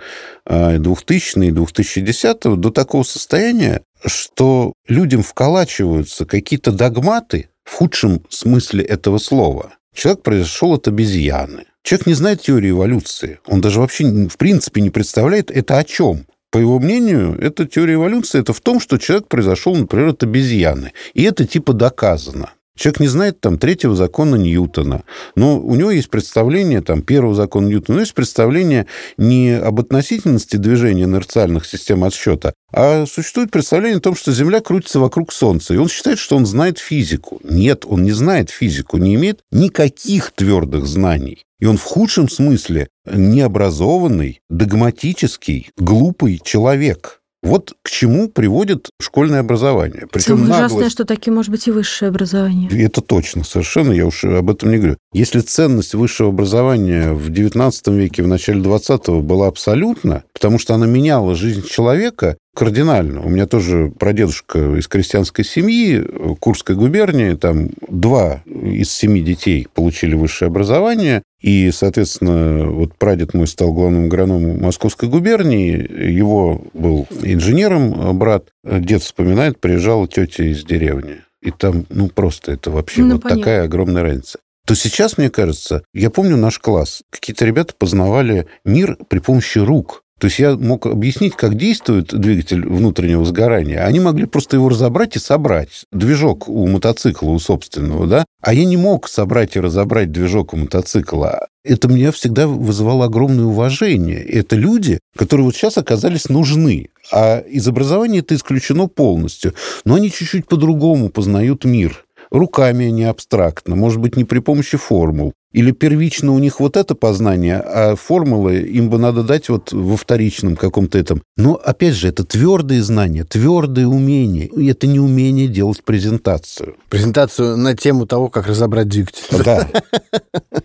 2000-е, 0.47 1.51
2010 1.51 2.39
до 2.59 2.71
такого 2.71 3.03
состояния, 3.03 3.81
что 4.03 4.73
людям 4.87 5.21
вколачиваются 5.21 6.25
какие-то 6.25 6.71
догматы 6.71 7.49
в 7.63 7.75
худшем 7.75 8.23
смысле 8.29 8.83
этого 8.83 9.19
слова– 9.19 9.73
Человек 9.93 10.23
произошел 10.23 10.73
от 10.73 10.87
обезьяны. 10.87 11.65
Человек 11.83 12.07
не 12.07 12.13
знает 12.13 12.41
теории 12.41 12.69
эволюции. 12.69 13.39
Он 13.45 13.61
даже 13.61 13.79
вообще 13.79 14.27
в 14.27 14.37
принципе 14.37 14.81
не 14.81 14.89
представляет, 14.89 15.51
это 15.51 15.77
о 15.77 15.83
чем. 15.83 16.25
По 16.51 16.57
его 16.57 16.79
мнению, 16.79 17.37
эта 17.39 17.67
теория 17.67 17.93
эволюции 17.93 18.39
это 18.39 18.53
в 18.53 18.61
том, 18.61 18.79
что 18.79 18.97
человек 18.97 19.27
произошел, 19.27 19.75
например, 19.75 20.09
от 20.09 20.23
обезьяны. 20.23 20.93
И 21.13 21.23
это 21.23 21.45
типа 21.45 21.73
доказано. 21.73 22.51
Человек 22.79 23.01
не 23.01 23.07
знает 23.09 23.41
там 23.41 23.57
третьего 23.57 23.93
закона 23.93 24.35
Ньютона, 24.35 25.03
но 25.35 25.59
у 25.59 25.75
него 25.75 25.91
есть 25.91 26.09
представление 26.09 26.81
там 26.81 27.01
первого 27.01 27.35
закона 27.35 27.67
Ньютона, 27.67 27.97
но 27.97 28.01
есть 28.03 28.13
представление 28.13 28.87
не 29.17 29.51
об 29.51 29.81
относительности 29.81 30.55
движения 30.55 31.03
инерциальных 31.03 31.65
систем 31.65 32.05
отсчета, 32.05 32.53
а 32.71 33.05
существует 33.05 33.51
представление 33.51 33.97
о 33.97 34.01
том, 34.01 34.15
что 34.15 34.31
Земля 34.31 34.61
крутится 34.61 35.01
вокруг 35.01 35.33
Солнца, 35.33 35.73
и 35.73 35.77
он 35.77 35.89
считает, 35.89 36.19
что 36.19 36.37
он 36.37 36.45
знает 36.45 36.79
физику. 36.79 37.41
Нет, 37.43 37.83
он 37.85 38.03
не 38.03 38.13
знает 38.13 38.49
физику, 38.49 38.95
не 38.95 39.15
имеет 39.15 39.41
никаких 39.51 40.31
твердых 40.31 40.85
знаний. 40.85 41.43
И 41.59 41.65
он 41.65 41.77
в 41.77 41.83
худшем 41.83 42.29
смысле 42.29 42.87
необразованный, 43.05 44.39
догматический, 44.49 45.71
глупый 45.77 46.39
человек– 46.41 47.17
вот 47.41 47.73
к 47.81 47.89
чему 47.89 48.29
приводит 48.29 48.89
школьное 49.01 49.39
образование. 49.39 50.07
Причем 50.11 50.37
Самое 50.37 50.49
наглость... 50.49 50.73
ужасное, 50.73 50.89
что 50.89 51.05
таким 51.05 51.35
может 51.35 51.51
быть 51.51 51.67
и 51.67 51.71
высшее 51.71 52.09
образование. 52.09 52.69
Это 52.85 53.01
точно, 53.01 53.43
совершенно, 53.43 53.93
я 53.93 54.05
уж 54.05 54.25
об 54.25 54.49
этом 54.49 54.71
не 54.71 54.77
говорю. 54.77 54.97
Если 55.13 55.39
ценность 55.39 55.93
высшего 55.93 56.29
образования 56.29 57.13
в 57.13 57.29
XIX 57.29 57.71
веке, 57.95 58.23
в 58.23 58.27
начале 58.27 58.61
XX 58.61 59.21
была 59.21 59.47
абсолютна, 59.47 60.23
потому 60.33 60.59
что 60.59 60.75
она 60.75 60.85
меняла 60.85 61.35
жизнь 61.35 61.65
человека, 61.65 62.37
кардинально. 62.59 63.21
У 63.21 63.29
меня 63.29 63.47
тоже 63.47 63.89
прадедушка 63.97 64.75
из 64.75 64.89
крестьянской 64.89 65.45
семьи, 65.45 66.05
Курской 66.41 66.75
губернии, 66.75 67.35
там 67.35 67.69
два 67.87 68.43
из 68.45 68.91
семи 68.91 69.21
детей 69.21 69.65
получили 69.73 70.13
высшее 70.13 70.49
образование, 70.49 71.23
и, 71.39 71.71
соответственно, 71.71 72.69
вот 72.69 72.95
прадед 72.95 73.33
мой 73.33 73.47
стал 73.47 73.71
главным 73.71 74.07
агрономом 74.07 74.61
Московской 74.61 75.07
губернии, 75.07 76.11
его 76.11 76.61
был 76.73 77.07
инженером 77.21 78.19
брат, 78.19 78.49
дед 78.65 79.03
вспоминает, 79.03 79.61
приезжала 79.61 80.05
тетя 80.05 80.43
из 80.43 80.65
деревни. 80.65 81.21
И 81.41 81.51
там, 81.51 81.85
ну, 81.87 82.09
просто 82.09 82.51
это 82.51 82.71
вообще 82.71 83.03
ну, 83.03 83.13
вот 83.13 83.23
понятно. 83.23 83.41
такая 83.41 83.63
огромная 83.63 84.03
разница 84.03 84.39
то 84.69 84.75
сейчас, 84.75 85.17
мне 85.17 85.31
кажется, 85.31 85.81
я 85.95 86.11
помню 86.11 86.37
наш 86.37 86.59
класс, 86.59 87.01
какие-то 87.09 87.43
ребята 87.43 87.73
познавали 87.75 88.45
мир 88.63 88.99
при 89.07 89.17
помощи 89.17 89.57
рук. 89.57 90.03
То 90.19 90.27
есть 90.27 90.37
я 90.37 90.55
мог 90.55 90.85
объяснить, 90.85 91.35
как 91.35 91.55
действует 91.55 92.07
двигатель 92.07 92.67
внутреннего 92.67 93.23
сгорания. 93.23 93.85
Они 93.85 93.99
могли 93.99 94.25
просто 94.25 94.57
его 94.57 94.69
разобрать 94.69 95.15
и 95.15 95.19
собрать. 95.19 95.85
Движок 95.91 96.49
у 96.49 96.67
мотоцикла, 96.67 97.29
у 97.29 97.39
собственного, 97.39 98.05
да? 98.05 98.25
А 98.41 98.53
я 98.53 98.65
не 98.65 98.75
мог 98.75 99.07
собрать 99.07 99.55
и 99.55 99.61
разобрать 99.61 100.11
движок 100.11 100.53
у 100.53 100.57
мотоцикла. 100.57 101.47
Это 101.63 101.87
меня 101.87 102.11
всегда 102.11 102.47
вызывало 102.47 103.05
огромное 103.05 103.45
уважение. 103.45 104.21
Это 104.21 104.57
люди, 104.57 104.99
которые 105.15 105.45
вот 105.45 105.55
сейчас 105.55 105.77
оказались 105.77 106.27
нужны. 106.27 106.89
А 107.13 107.39
из 107.39 107.67
образования 107.67 108.19
это 108.19 108.35
исключено 108.35 108.87
полностью. 108.87 109.53
Но 109.85 109.95
они 109.95 110.11
чуть-чуть 110.11 110.47
по-другому 110.47 111.09
познают 111.09 111.63
мир 111.63 112.05
руками, 112.31 112.87
а 112.87 112.91
не 112.91 113.03
абстрактно, 113.05 113.75
может 113.75 113.99
быть, 113.99 114.15
не 114.15 114.23
при 114.23 114.39
помощи 114.39 114.77
формул. 114.77 115.33
Или 115.51 115.71
первично 115.71 116.31
у 116.31 116.39
них 116.39 116.59
вот 116.59 116.77
это 116.77 116.93
познание, 116.93 117.57
а 117.57 117.95
формулы 117.95 118.57
им 118.59 118.89
бы 118.89 118.99
надо 118.99 119.23
дать 119.23 119.49
вот 119.49 119.73
во 119.73 119.97
вторичном 119.97 120.55
каком-то 120.55 120.99
этом. 120.99 121.23
Но, 121.37 121.55
опять 121.55 121.95
же, 121.95 122.07
это 122.07 122.23
твердые 122.23 122.83
знания, 122.83 123.23
твердые 123.23 123.87
умения. 123.87 124.47
Это 124.69 124.85
не 124.85 124.99
умение 124.99 125.47
делать 125.47 125.83
презентацию. 125.83 126.75
Презентацию 126.89 127.57
на 127.57 127.75
тему 127.75 128.05
того, 128.05 128.29
как 128.29 128.47
разобрать 128.47 128.89
двигатель. 128.89 129.23
Да. 129.43 129.67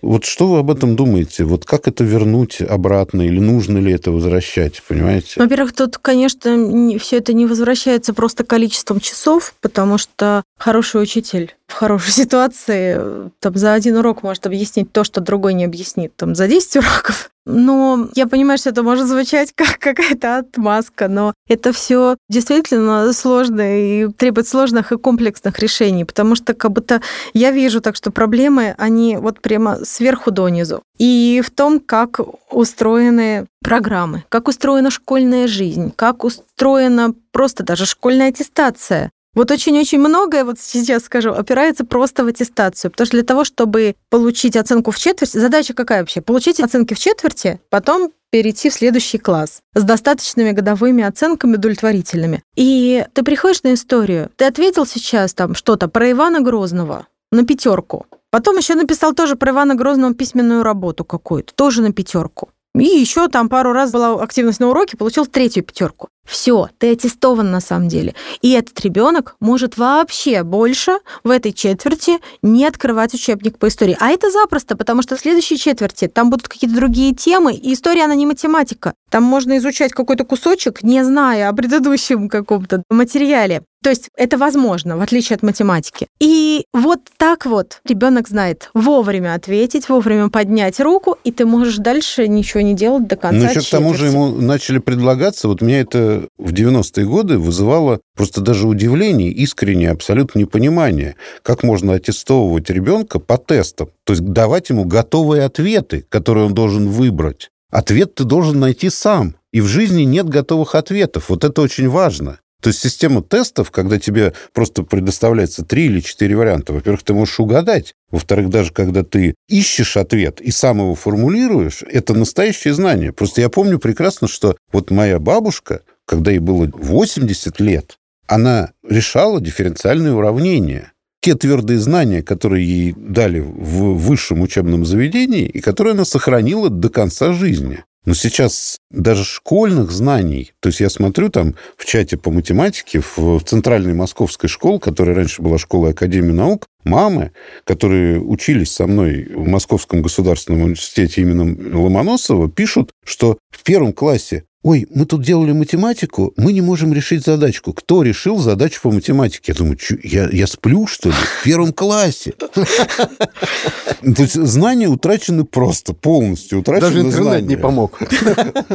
Вот 0.02 0.26
что 0.26 0.48
вы 0.48 0.58
об 0.58 0.70
этом 0.70 0.96
думаете? 0.96 1.44
Вот 1.44 1.64
как 1.64 1.88
это 1.88 2.04
вернуть 2.04 2.60
обратно? 2.60 3.22
Или 3.22 3.40
нужно 3.40 3.78
ли 3.78 3.90
это 3.90 4.10
возвращать, 4.10 4.82
понимаете? 4.86 5.40
Во-первых, 5.40 5.72
тут, 5.72 5.96
конечно, 5.96 6.98
все 6.98 7.18
это 7.18 7.32
не 7.32 7.46
возвращается 7.46 8.12
просто 8.12 8.44
количеством 8.44 9.00
часов, 9.00 9.54
потому 9.62 9.96
что 9.96 10.42
хороший 10.58 11.02
учитель 11.02 11.54
в 11.66 11.72
хорошей 11.72 12.10
ситуации 12.12 13.30
там, 13.40 13.56
за 13.56 13.72
один 13.72 13.96
урок 13.96 14.22
может 14.22 14.46
объяснить 14.46 14.73
то, 14.82 15.04
что 15.04 15.20
другой 15.20 15.54
не 15.54 15.64
объяснит 15.64 16.16
там, 16.16 16.34
за 16.34 16.48
10 16.48 16.76
уроков. 16.76 17.30
Но 17.46 18.08
я 18.14 18.26
понимаю, 18.26 18.58
что 18.58 18.70
это 18.70 18.82
может 18.82 19.06
звучать 19.06 19.52
как 19.54 19.78
какая-то 19.78 20.38
отмазка, 20.38 21.08
но 21.08 21.34
это 21.48 21.72
все 21.72 22.16
действительно 22.28 23.12
сложно 23.12 23.78
и 23.78 24.08
требует 24.08 24.48
сложных 24.48 24.92
и 24.92 24.96
комплексных 24.96 25.58
решений, 25.58 26.04
потому 26.04 26.36
что 26.36 26.54
как 26.54 26.72
будто 26.72 27.02
я 27.34 27.50
вижу 27.50 27.80
так, 27.80 27.96
что 27.96 28.10
проблемы, 28.10 28.74
они 28.78 29.16
вот 29.16 29.40
прямо 29.40 29.84
сверху 29.84 30.30
донизу. 30.30 30.82
И 30.98 31.42
в 31.44 31.50
том, 31.50 31.80
как 31.80 32.20
устроены 32.50 33.46
программы, 33.62 34.24
как 34.28 34.48
устроена 34.48 34.90
школьная 34.90 35.48
жизнь, 35.48 35.92
как 35.94 36.24
устроена 36.24 37.14
просто 37.32 37.64
даже 37.64 37.86
школьная 37.86 38.28
аттестация. 38.28 39.10
Вот 39.34 39.50
очень-очень 39.50 39.98
многое, 39.98 40.44
вот 40.44 40.60
сейчас 40.60 41.04
скажу, 41.04 41.30
опирается 41.32 41.84
просто 41.84 42.24
в 42.24 42.28
аттестацию. 42.28 42.90
Потому 42.90 43.06
что 43.06 43.16
для 43.16 43.24
того, 43.24 43.44
чтобы 43.44 43.96
получить 44.08 44.56
оценку 44.56 44.90
в 44.90 44.98
четверть, 44.98 45.32
задача 45.32 45.74
какая 45.74 46.00
вообще? 46.00 46.20
Получить 46.20 46.60
оценки 46.60 46.94
в 46.94 46.98
четверти, 46.98 47.60
потом 47.68 48.12
перейти 48.30 48.70
в 48.70 48.74
следующий 48.74 49.18
класс 49.18 49.60
с 49.74 49.82
достаточными 49.82 50.52
годовыми 50.52 51.04
оценками 51.04 51.54
удовлетворительными. 51.54 52.42
И 52.56 53.04
ты 53.12 53.22
приходишь 53.22 53.62
на 53.62 53.74
историю, 53.74 54.30
ты 54.36 54.44
ответил 54.44 54.86
сейчас 54.86 55.34
там 55.34 55.54
что-то 55.54 55.88
про 55.88 56.10
Ивана 56.10 56.40
Грозного 56.40 57.06
на 57.30 57.44
пятерку. 57.44 58.06
Потом 58.30 58.56
еще 58.56 58.74
написал 58.74 59.14
тоже 59.14 59.36
про 59.36 59.52
Ивана 59.52 59.76
Грозного 59.76 60.14
письменную 60.14 60.64
работу 60.64 61.04
какую-то, 61.04 61.54
тоже 61.54 61.82
на 61.82 61.92
пятерку. 61.92 62.50
И 62.76 62.84
еще 62.84 63.28
там 63.28 63.48
пару 63.48 63.72
раз 63.72 63.92
была 63.92 64.20
активность 64.20 64.58
на 64.58 64.68
уроке, 64.68 64.96
получил 64.96 65.26
третью 65.26 65.62
пятерку. 65.62 66.08
Все, 66.26 66.68
ты 66.78 66.92
аттестован 66.92 67.50
на 67.50 67.60
самом 67.60 67.88
деле. 67.88 68.14
И 68.40 68.50
этот 68.52 68.80
ребенок 68.80 69.36
может 69.40 69.76
вообще 69.76 70.42
больше 70.42 70.98
в 71.22 71.30
этой 71.30 71.52
четверти 71.52 72.18
не 72.42 72.66
открывать 72.66 73.14
учебник 73.14 73.58
по 73.58 73.68
истории. 73.68 73.96
А 74.00 74.10
это 74.10 74.30
запросто, 74.30 74.76
потому 74.76 75.02
что 75.02 75.16
в 75.16 75.20
следующей 75.20 75.58
четверти 75.58 76.08
там 76.08 76.30
будут 76.30 76.48
какие-то 76.48 76.74
другие 76.74 77.14
темы, 77.14 77.54
и 77.54 77.74
история, 77.74 78.04
она 78.04 78.14
не 78.14 78.26
математика. 78.26 78.94
Там 79.10 79.22
можно 79.22 79.58
изучать 79.58 79.92
какой-то 79.92 80.24
кусочек, 80.24 80.82
не 80.82 81.04
зная 81.04 81.48
о 81.48 81.52
предыдущем 81.52 82.28
каком-то 82.28 82.82
материале. 82.90 83.62
То 83.84 83.90
есть 83.90 84.08
это 84.16 84.38
возможно, 84.38 84.96
в 84.96 85.02
отличие 85.02 85.36
от 85.36 85.42
математики. 85.42 86.06
И 86.18 86.64
вот 86.72 87.00
так 87.18 87.44
вот 87.44 87.82
ребенок 87.86 88.28
знает 88.28 88.70
вовремя 88.72 89.34
ответить, 89.34 89.90
вовремя 89.90 90.30
поднять 90.30 90.80
руку, 90.80 91.18
и 91.22 91.30
ты 91.30 91.44
можешь 91.44 91.76
дальше 91.76 92.26
ничего 92.26 92.62
не 92.62 92.72
делать 92.72 93.06
до 93.06 93.16
конца. 93.16 93.44
Ну, 93.44 93.50
еще 93.50 93.60
к 93.60 93.68
тому 93.68 93.92
же 93.92 94.06
ему 94.06 94.28
начали 94.28 94.78
предлагаться, 94.78 95.48
вот 95.48 95.60
меня 95.60 95.80
это 95.80 96.28
в 96.38 96.54
90-е 96.54 97.04
годы 97.04 97.36
вызывало 97.36 98.00
просто 98.16 98.40
даже 98.40 98.66
удивление, 98.66 99.30
искреннее 99.30 99.90
абсолютно 99.90 100.38
непонимание, 100.38 101.16
как 101.42 101.62
можно 101.62 101.92
аттестовывать 101.92 102.70
ребенка 102.70 103.18
по 103.18 103.36
тестам, 103.36 103.90
то 104.04 104.14
есть 104.14 104.24
давать 104.24 104.70
ему 104.70 104.86
готовые 104.86 105.44
ответы, 105.44 106.06
которые 106.08 106.46
он 106.46 106.54
должен 106.54 106.88
выбрать. 106.88 107.50
Ответ 107.70 108.14
ты 108.14 108.24
должен 108.24 108.60
найти 108.60 108.88
сам. 108.88 109.34
И 109.52 109.60
в 109.60 109.66
жизни 109.66 110.02
нет 110.02 110.28
готовых 110.28 110.74
ответов. 110.74 111.28
Вот 111.28 111.44
это 111.44 111.60
очень 111.62 111.88
важно. 111.88 112.38
То 112.64 112.68
есть 112.68 112.80
система 112.80 113.20
тестов, 113.20 113.70
когда 113.70 113.98
тебе 113.98 114.32
просто 114.54 114.84
предоставляется 114.84 115.66
три 115.66 115.84
или 115.84 116.00
четыре 116.00 116.34
варианта, 116.34 116.72
во-первых, 116.72 117.02
ты 117.02 117.12
можешь 117.12 117.38
угадать, 117.38 117.92
во-вторых, 118.10 118.48
даже 118.48 118.72
когда 118.72 119.02
ты 119.02 119.34
ищешь 119.50 119.98
ответ 119.98 120.40
и 120.40 120.50
сам 120.50 120.78
его 120.78 120.94
формулируешь, 120.94 121.82
это 121.82 122.14
настоящее 122.14 122.72
знание. 122.72 123.12
Просто 123.12 123.42
я 123.42 123.50
помню 123.50 123.78
прекрасно, 123.78 124.28
что 124.28 124.56
вот 124.72 124.90
моя 124.90 125.18
бабушка, 125.18 125.82
когда 126.06 126.30
ей 126.30 126.38
было 126.38 126.66
80 126.72 127.60
лет, 127.60 127.98
она 128.26 128.72
решала 128.82 129.42
дифференциальные 129.42 130.14
уравнения. 130.14 130.94
Те 131.20 131.34
твердые 131.34 131.78
знания, 131.78 132.22
которые 132.22 132.66
ей 132.66 132.94
дали 132.96 133.40
в 133.40 133.98
высшем 133.98 134.40
учебном 134.40 134.86
заведении 134.86 135.44
и 135.44 135.60
которые 135.60 135.92
она 135.92 136.06
сохранила 136.06 136.70
до 136.70 136.88
конца 136.88 137.34
жизни. 137.34 137.84
Но 138.04 138.14
сейчас 138.14 138.78
даже 138.90 139.24
школьных 139.24 139.90
знаний, 139.90 140.52
то 140.60 140.68
есть 140.68 140.80
я 140.80 140.90
смотрю 140.90 141.30
там 141.30 141.54
в 141.76 141.86
чате 141.86 142.16
по 142.16 142.30
математике 142.30 143.00
в, 143.00 143.40
Центральной 143.40 143.94
Московской 143.94 144.48
школе, 144.48 144.78
которая 144.78 145.16
раньше 145.16 145.40
была 145.40 145.58
школой 145.58 145.92
Академии 145.92 146.32
наук, 146.32 146.66
мамы, 146.84 147.32
которые 147.64 148.20
учились 148.20 148.72
со 148.72 148.86
мной 148.86 149.24
в 149.34 149.46
Московском 149.46 150.02
государственном 150.02 150.62
университете 150.62 151.22
имени 151.22 151.74
Ломоносова, 151.74 152.50
пишут, 152.50 152.90
что 153.04 153.38
в 153.50 153.62
первом 153.62 153.92
классе 153.92 154.44
ой, 154.64 154.88
мы 154.90 155.04
тут 155.04 155.22
делали 155.22 155.52
математику, 155.52 156.32
мы 156.36 156.52
не 156.52 156.62
можем 156.62 156.92
решить 156.92 157.24
задачку. 157.24 157.72
Кто 157.74 158.02
решил 158.02 158.38
задачу 158.38 158.80
по 158.82 158.90
математике? 158.90 159.52
Я 159.52 159.54
думаю, 159.54 159.78
я, 160.02 160.28
я 160.30 160.46
сплю, 160.46 160.86
что 160.86 161.10
ли, 161.10 161.14
в 161.14 161.44
первом 161.44 161.72
классе? 161.72 162.32
То 162.32 164.22
есть 164.22 164.34
знания 164.34 164.88
утрачены 164.88 165.44
просто, 165.44 165.92
полностью 165.92 166.60
утрачены 166.60 166.90
Даже 166.90 167.00
интернет 167.00 167.44
не 167.46 167.56
помог. 167.56 168.00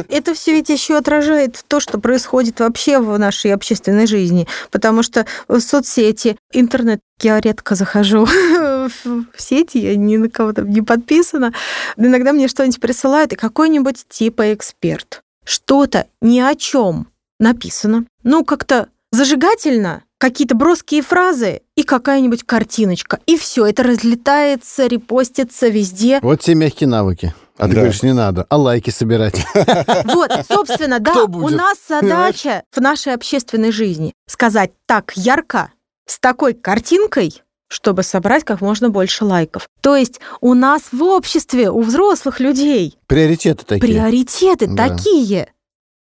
Это 0.08 0.34
все 0.34 0.52
ведь 0.52 0.68
еще 0.68 0.96
отражает 0.96 1.62
то, 1.66 1.80
что 1.80 1.98
происходит 1.98 2.60
вообще 2.60 3.00
в 3.00 3.18
нашей 3.18 3.52
общественной 3.52 4.06
жизни, 4.06 4.46
потому 4.70 5.02
что 5.02 5.26
соцсети, 5.58 6.36
интернет 6.52 7.00
я 7.20 7.40
редко 7.40 7.74
захожу 7.74 8.26
в 9.04 9.24
сети, 9.36 9.78
я 9.78 9.96
ни 9.96 10.16
на 10.16 10.30
кого 10.30 10.52
там 10.52 10.70
не 10.70 10.82
подписана. 10.82 11.52
Иногда 11.96 12.32
мне 12.32 12.46
что-нибудь 12.46 12.80
присылают, 12.80 13.32
и 13.32 13.36
какой-нибудь 13.36 14.04
типа 14.08 14.54
эксперт 14.54 15.22
что-то 15.44 16.06
ни 16.20 16.40
о 16.40 16.54
чем 16.54 17.08
написано, 17.38 18.04
ну, 18.22 18.44
как-то 18.44 18.88
зажигательно, 19.12 20.04
какие-то 20.18 20.54
броские 20.54 21.02
фразы 21.02 21.62
и 21.74 21.82
какая-нибудь 21.82 22.44
картиночка. 22.44 23.18
И 23.26 23.36
все, 23.36 23.66
это 23.66 23.82
разлетается, 23.82 24.86
репостится 24.86 25.68
везде. 25.68 26.20
Вот 26.22 26.40
те 26.40 26.54
мягкие 26.54 26.88
навыки. 26.88 27.34
А 27.56 27.64
ты 27.64 27.74
да. 27.74 27.80
говоришь, 27.80 28.02
не 28.02 28.14
надо, 28.14 28.46
а 28.48 28.56
лайки 28.56 28.90
собирать. 28.90 29.44
Вот, 30.04 30.32
собственно, 30.48 30.98
да, 30.98 31.24
у 31.24 31.48
нас 31.48 31.78
задача 31.88 32.62
в 32.72 32.80
нашей 32.80 33.14
общественной 33.14 33.70
жизни 33.70 34.14
сказать 34.26 34.72
так 34.86 35.12
ярко, 35.14 35.70
с 36.06 36.18
такой 36.18 36.54
картинкой, 36.54 37.42
чтобы 37.70 38.02
собрать 38.02 38.44
как 38.44 38.60
можно 38.60 38.90
больше 38.90 39.24
лайков. 39.24 39.68
То 39.80 39.96
есть 39.96 40.20
у 40.40 40.54
нас 40.54 40.88
в 40.92 41.02
обществе, 41.02 41.70
у 41.70 41.80
взрослых 41.82 42.40
людей... 42.40 42.98
Приоритеты 43.06 43.64
такие. 43.64 43.80
Приоритеты 43.80 44.66
да. 44.66 44.88
такие. 44.88 45.52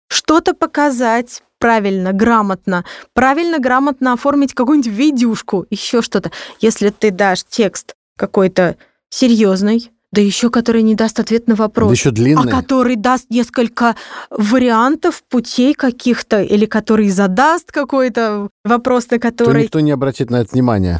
Что-то 0.09 0.53
показать 0.53 1.43
правильно, 1.59 2.13
грамотно, 2.13 2.85
правильно, 3.13 3.59
грамотно 3.59 4.13
оформить 4.13 4.53
какую-нибудь 4.53 4.91
видюшку, 4.91 5.65
еще 5.69 6.01
что-то. 6.01 6.31
Если 6.61 6.89
ты 6.89 7.11
дашь 7.11 7.43
текст 7.43 7.95
какой-то 8.15 8.77
серьезный, 9.09 9.91
да 10.13 10.21
еще 10.21 10.49
который 10.49 10.83
не 10.83 10.95
даст 10.95 11.19
ответ 11.19 11.47
на 11.47 11.55
вопрос. 11.55 11.89
Да 11.89 11.93
еще 11.93 12.11
длинный. 12.11 12.51
А 12.51 12.55
который 12.61 12.95
даст 12.95 13.29
несколько 13.29 13.95
вариантов, 14.29 15.21
путей 15.29 15.73
каких-то, 15.73 16.41
или 16.41 16.65
который 16.65 17.09
задаст 17.09 17.71
какой-то 17.71 18.49
вопрос, 18.63 19.09
на 19.09 19.19
который... 19.19 19.53
То 19.53 19.65
никто 19.65 19.79
не 19.81 19.91
обратит 19.91 20.29
на 20.29 20.37
это 20.37 20.51
внимания. 20.53 20.97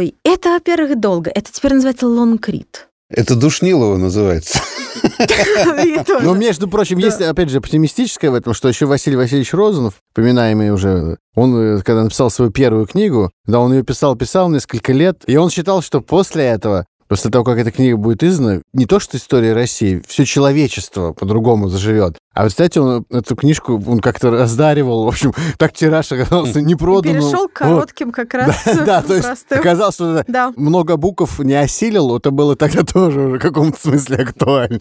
Ой, 0.00 0.14
это, 0.24 0.52
во-первых, 0.54 0.98
долго. 0.98 1.30
Это 1.30 1.52
теперь 1.52 1.74
называется 1.74 2.08
лонгрид. 2.08 2.88
Это 3.10 3.36
Душнилова 3.36 3.98
называется. 3.98 4.58
Но, 6.22 6.32
между 6.32 6.68
прочим, 6.68 6.96
есть, 6.96 7.20
опять 7.20 7.50
же, 7.50 7.58
оптимистическое 7.58 8.30
в 8.30 8.34
этом, 8.34 8.54
что 8.54 8.68
еще 8.68 8.86
Василий 8.86 9.16
Васильевич 9.16 9.52
Розанов, 9.52 9.96
поминаемый 10.14 10.70
уже, 10.70 11.18
он, 11.34 11.54
э, 11.54 11.82
когда 11.82 12.04
написал 12.04 12.30
свою 12.30 12.50
первую 12.50 12.86
книгу, 12.86 13.30
да, 13.44 13.60
он 13.60 13.74
ее 13.74 13.82
писал-писал 13.82 14.48
несколько 14.48 14.94
лет, 14.94 15.22
и 15.26 15.36
он 15.36 15.50
считал, 15.50 15.82
что 15.82 16.00
после 16.00 16.44
этого 16.44 16.86
После 17.10 17.28
того, 17.28 17.44
как 17.44 17.58
эта 17.58 17.72
книга 17.72 17.96
будет 17.96 18.22
издана, 18.22 18.62
не 18.72 18.86
то 18.86 19.00
что 19.00 19.16
история 19.16 19.52
России, 19.52 20.00
все 20.06 20.24
человечество 20.24 21.12
по-другому 21.12 21.68
заживет. 21.68 22.16
А 22.32 22.44
вот, 22.44 22.50
кстати, 22.50 22.78
он 22.78 23.04
эту 23.10 23.34
книжку 23.34 23.82
он 23.84 23.98
как-то 23.98 24.30
раздаривал, 24.30 25.04
в 25.04 25.08
общем, 25.08 25.34
так 25.58 25.72
тираж 25.72 26.12
оказался 26.12 26.60
не 26.60 26.76
продан. 26.76 27.14
Перешел 27.14 27.48
к 27.48 27.54
коротким 27.54 28.08
вот. 28.08 28.14
как 28.14 28.34
раз. 28.34 28.56
Да, 28.80 28.84
да 28.84 29.02
то 29.02 29.14
есть 29.14 29.46
оказалось, 29.50 29.94
что 29.96 30.24
да. 30.28 30.52
много 30.56 30.96
букв 30.96 31.40
не 31.40 31.54
осилил, 31.54 32.16
это 32.16 32.30
было 32.30 32.54
тогда 32.54 32.82
тоже 32.92 33.20
уже 33.20 33.38
в 33.38 33.40
каком-то 33.40 33.80
смысле 33.80 34.16
актуально. 34.18 34.78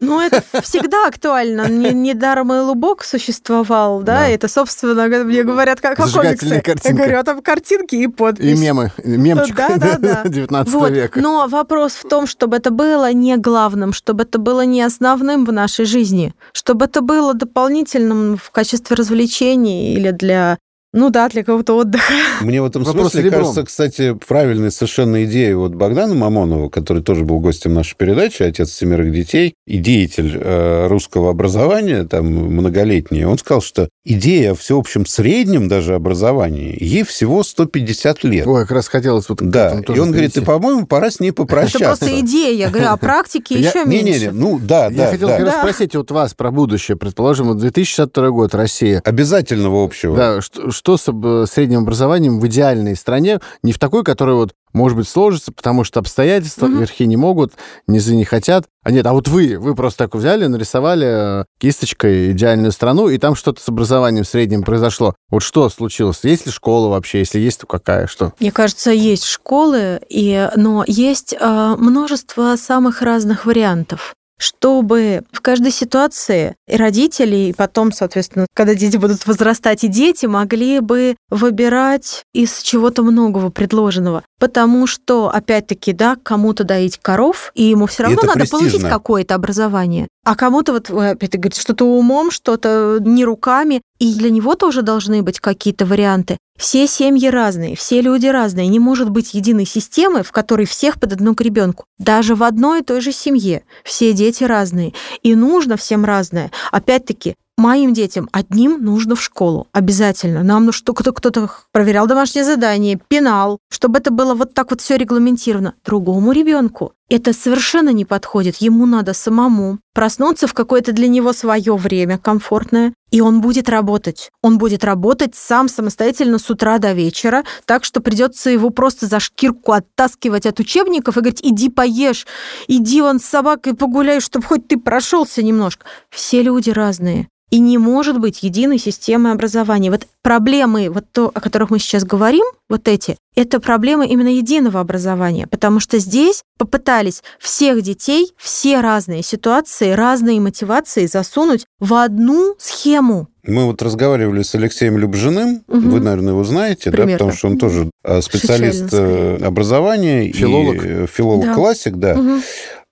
Ну, 0.00 0.20
это 0.20 0.42
всегда 0.62 1.06
актуально. 1.06 1.68
Недаром 1.68 2.52
и 2.52 2.58
Лубок 2.58 3.04
существовал, 3.04 4.00
да, 4.00 4.20
да. 4.20 4.28
это, 4.28 4.48
собственно, 4.48 5.06
мне 5.24 5.44
говорят, 5.44 5.80
как 5.80 6.00
о 6.00 6.08
комиксе. 6.08 6.62
Я 6.84 6.92
говорю, 6.92 7.18
а 7.18 7.22
там 7.22 7.40
картинки 7.40 7.94
и 7.94 8.08
подпись. 8.08 8.58
И 8.58 8.60
мемы, 8.60 8.90
мемчик 9.04 9.54
да, 9.54 9.76
да, 9.76 9.98
да. 9.98 10.22
19 10.24 10.74
вот. 10.74 10.90
века. 10.90 11.20
Но 11.20 11.46
вопрос 11.48 11.92
в 11.92 12.08
том, 12.08 12.26
чтобы 12.26 12.56
это 12.56 12.70
было 12.70 13.12
не 13.12 13.36
главным, 13.36 13.92
чтобы 13.92 14.24
это 14.24 14.38
было 14.38 14.64
не 14.64 14.82
основным 14.82 15.44
в 15.44 15.52
нашей 15.52 15.84
жизни, 15.84 16.15
жизни, 16.16 16.34
чтобы 16.52 16.86
это 16.86 17.00
было 17.00 17.34
дополнительным 17.34 18.36
в 18.36 18.50
качестве 18.50 18.96
развлечений 18.96 19.94
или 19.94 20.10
для 20.10 20.58
ну 20.96 21.10
да, 21.10 21.28
для 21.28 21.44
кого-то 21.44 21.74
отдыха. 21.74 22.12
Мне 22.40 22.62
в 22.62 22.64
этом 22.64 22.82
Вопрос 22.82 23.12
смысле 23.12 23.24
ребром. 23.24 23.40
кажется, 23.40 23.64
кстати, 23.64 24.14
правильной 24.26 24.72
совершенно 24.72 25.24
идея 25.26 25.54
вот 25.54 25.74
Богдана 25.74 26.14
Мамонова, 26.14 26.70
который 26.70 27.02
тоже 27.02 27.22
был 27.22 27.38
гостем 27.38 27.74
нашей 27.74 27.96
передачи, 27.96 28.42
отец 28.42 28.72
семерых 28.72 29.12
детей 29.12 29.54
и 29.66 29.76
деятель 29.76 30.38
э, 30.40 30.86
русского 30.88 31.30
образования, 31.30 32.04
там, 32.04 32.26
многолетний, 32.26 33.24
он 33.24 33.36
сказал, 33.36 33.60
что 33.60 33.90
идея 34.04 34.52
о 34.52 34.54
всеобщем 34.54 35.04
среднем 35.04 35.68
даже 35.68 35.94
образовании, 35.94 36.74
ей 36.82 37.02
всего 37.02 37.42
150 37.42 38.24
лет. 38.24 38.46
Ой, 38.46 38.62
как 38.62 38.70
раз 38.70 38.88
хотелось 38.88 39.28
вот 39.28 39.42
Да, 39.42 39.78
и 39.86 39.98
он 39.98 40.12
говорит, 40.12 40.34
и, 40.38 40.40
по-моему, 40.40 40.86
пора 40.86 41.10
с 41.10 41.20
ней 41.20 41.32
попрощаться. 41.32 41.78
Это 41.78 41.86
просто 41.88 42.20
идея, 42.20 42.54
я 42.54 42.70
говорю, 42.70 42.88
а 42.88 42.96
практики 42.96 43.52
еще 43.52 43.84
меньше. 43.84 44.04
Не-не-не, 44.04 44.30
ну 44.30 44.58
да, 44.58 44.88
да. 44.88 45.04
Я 45.04 45.10
хотел 45.10 45.28
как 45.28 45.40
раз 45.40 45.56
спросить 45.56 45.94
вот 45.94 46.10
вас 46.10 46.32
про 46.32 46.50
будущее. 46.50 46.96
Предположим, 46.96 47.56
2062 47.58 48.30
год, 48.30 48.54
Россия. 48.54 49.02
Обязательного 49.04 49.84
общего. 49.84 50.16
Да, 50.16 50.40
что 50.40 50.85
что 50.86 50.96
с 50.96 51.50
средним 51.50 51.80
образованием 51.80 52.38
в 52.38 52.46
идеальной 52.46 52.94
стране, 52.94 53.40
не 53.64 53.72
в 53.72 53.78
такой, 53.78 54.04
которая 54.04 54.36
вот 54.36 54.54
может 54.72 54.98
быть, 54.98 55.08
сложится, 55.08 55.52
потому 55.52 55.84
что 55.84 56.00
обстоятельства 56.00 56.66
угу. 56.66 56.76
верхи 56.76 57.06
не 57.06 57.16
могут, 57.16 57.54
низы 57.86 58.14
не 58.14 58.26
хотят. 58.26 58.66
А 58.82 58.90
нет, 58.90 59.06
а 59.06 59.14
вот 59.14 59.26
вы, 59.26 59.58
вы 59.58 59.74
просто 59.74 60.04
так 60.04 60.14
взяли, 60.14 60.46
нарисовали 60.46 61.40
э, 61.40 61.44
кисточкой 61.58 62.32
идеальную 62.32 62.72
страну, 62.72 63.08
и 63.08 63.16
там 63.16 63.34
что-то 63.34 63.62
с 63.62 63.68
образованием 63.68 64.24
средним 64.24 64.62
произошло. 64.62 65.14
Вот 65.30 65.42
что 65.42 65.70
случилось? 65.70 66.20
Есть 66.24 66.44
ли 66.44 66.52
школа 66.52 66.88
вообще? 66.88 67.20
Если 67.20 67.40
есть, 67.40 67.60
то 67.60 67.66
какая? 67.66 68.06
Что? 68.06 68.34
Мне 68.38 68.52
кажется, 68.52 68.90
есть 68.90 69.24
школы, 69.24 70.00
и, 70.10 70.48
но 70.56 70.84
есть 70.86 71.34
э, 71.40 71.74
множество 71.78 72.54
самых 72.56 73.00
разных 73.00 73.46
вариантов 73.46 74.14
чтобы 74.38 75.22
в 75.32 75.40
каждой 75.40 75.70
ситуации 75.70 76.56
и 76.68 76.76
родители, 76.76 77.36
и 77.36 77.52
потом, 77.52 77.92
соответственно, 77.92 78.46
когда 78.54 78.74
дети 78.74 78.96
будут 78.96 79.26
возрастать, 79.26 79.84
и 79.84 79.88
дети 79.88 80.26
могли 80.26 80.80
бы 80.80 81.16
выбирать 81.30 82.24
из 82.32 82.60
чего-то 82.60 83.02
многого 83.02 83.50
предложенного. 83.50 84.24
Потому 84.38 84.86
что, 84.86 85.30
опять-таки, 85.30 85.92
да, 85.92 86.16
кому-то 86.22 86.64
доить 86.64 86.98
коров, 87.00 87.50
и 87.54 87.64
ему 87.64 87.86
все 87.86 88.04
равно 88.04 88.22
надо 88.22 88.40
престижно. 88.40 88.58
получить 88.58 88.82
какое-то 88.82 89.34
образование. 89.34 90.08
А 90.26 90.34
кому-то, 90.34 90.72
вот, 90.72 90.90
опять-таки, 90.90 91.38
говорите, 91.38 91.60
что-то 91.60 91.84
умом, 91.84 92.32
что-то 92.32 92.98
не 93.00 93.24
руками. 93.24 93.80
И 94.00 94.12
для 94.12 94.28
него 94.28 94.56
тоже 94.56 94.82
должны 94.82 95.22
быть 95.22 95.38
какие-то 95.38 95.86
варианты. 95.86 96.36
Все 96.58 96.88
семьи 96.88 97.28
разные, 97.28 97.76
все 97.76 98.00
люди 98.00 98.26
разные. 98.26 98.66
Не 98.66 98.80
может 98.80 99.08
быть 99.08 99.34
единой 99.34 99.66
системы, 99.66 100.24
в 100.24 100.32
которой 100.32 100.66
всех 100.66 100.98
под 100.98 101.12
одну 101.12 101.36
к 101.36 101.42
ребенку. 101.42 101.84
Даже 101.98 102.34
в 102.34 102.42
одной 102.42 102.80
и 102.80 102.82
той 102.82 103.00
же 103.02 103.12
семье 103.12 103.62
все 103.84 104.12
дети 104.12 104.42
разные. 104.42 104.94
И 105.22 105.36
нужно 105.36 105.76
всем 105.76 106.04
разное. 106.04 106.50
Опять-таки, 106.72 107.36
моим 107.56 107.92
детям 107.92 108.28
одним 108.32 108.82
нужно 108.82 109.14
в 109.14 109.22
школу. 109.22 109.68
Обязательно. 109.72 110.42
Нам 110.42 110.66
нужно, 110.66 110.78
чтобы 110.78 111.02
кто-то 111.14 111.50
проверял 111.72 112.06
домашнее 112.06 112.44
задание, 112.44 113.00
пенал, 113.08 113.58
чтобы 113.70 113.98
это 113.98 114.10
было 114.10 114.34
вот 114.34 114.54
так 114.54 114.70
вот 114.70 114.80
все 114.80 114.96
регламентировано. 114.96 115.74
Другому 115.84 116.32
ребенку 116.32 116.92
это 117.08 117.32
совершенно 117.32 117.90
не 117.90 118.04
подходит. 118.04 118.56
Ему 118.56 118.86
надо 118.86 119.14
самому 119.14 119.78
проснуться 119.94 120.46
в 120.46 120.54
какое-то 120.54 120.92
для 120.92 121.08
него 121.08 121.32
свое 121.32 121.76
время 121.76 122.18
комфортное, 122.18 122.92
и 123.10 123.20
он 123.20 123.40
будет 123.40 123.68
работать. 123.68 124.30
Он 124.42 124.58
будет 124.58 124.84
работать 124.84 125.34
сам 125.34 125.68
самостоятельно 125.68 126.38
с 126.38 126.50
утра 126.50 126.78
до 126.78 126.92
вечера, 126.92 127.44
так 127.64 127.84
что 127.84 128.00
придется 128.00 128.50
его 128.50 128.70
просто 128.70 129.06
за 129.06 129.20
шкирку 129.20 129.72
оттаскивать 129.72 130.46
от 130.46 130.58
учебников 130.60 131.16
и 131.16 131.20
говорить, 131.20 131.40
иди 131.42 131.68
поешь, 131.68 132.26
иди 132.68 133.00
вон 133.00 133.20
с 133.20 133.24
собакой 133.24 133.74
погуляй, 133.74 134.20
чтобы 134.20 134.46
хоть 134.46 134.66
ты 134.68 134.78
прошелся 134.78 135.42
немножко. 135.42 135.86
Все 136.10 136.42
люди 136.42 136.70
разные. 136.70 137.28
И 137.50 137.60
не 137.60 137.78
может 137.78 138.18
быть 138.18 138.42
единой 138.42 138.78
системы 138.78 139.30
образования. 139.30 139.92
Вот 139.92 140.06
проблемы, 140.20 140.90
вот 140.90 141.04
то, 141.12 141.30
о 141.32 141.40
которых 141.40 141.70
мы 141.70 141.78
сейчас 141.78 142.02
говорим, 142.02 142.44
вот 142.68 142.88
эти, 142.88 143.16
это 143.36 143.60
проблемы 143.60 144.08
именно 144.08 144.34
единого 144.34 144.80
образования, 144.80 145.46
потому 145.46 145.78
что 145.78 145.98
здесь 146.00 146.42
попытались 146.58 147.22
всех 147.38 147.82
детей, 147.82 148.32
все 148.36 148.80
разные 148.80 149.22
ситуации, 149.22 149.92
разные 149.92 150.40
мотивации 150.40 151.06
засунуть 151.06 151.66
в 151.78 151.94
одну 151.94 152.56
схему. 152.58 152.95
Мы 153.44 153.64
вот 153.64 153.80
разговаривали 153.82 154.42
с 154.42 154.54
Алексеем 154.54 154.98
Любжиным, 154.98 155.62
угу. 155.68 155.80
вы, 155.80 156.00
наверное, 156.00 156.32
его 156.32 156.44
знаете, 156.44 156.90
Примерно. 156.90 157.12
да, 157.12 157.18
потому 157.18 157.32
что 157.32 157.48
он 157.48 157.58
тоже 157.58 157.90
а, 158.02 158.20
специалист 158.20 158.88
э, 158.92 159.38
образования 159.42 160.32
филолог, 160.32 160.84
и 160.84 161.06
филолог-классик, 161.06 161.94
да. 161.96 162.14
да. 162.14 162.20
Угу. 162.20 162.40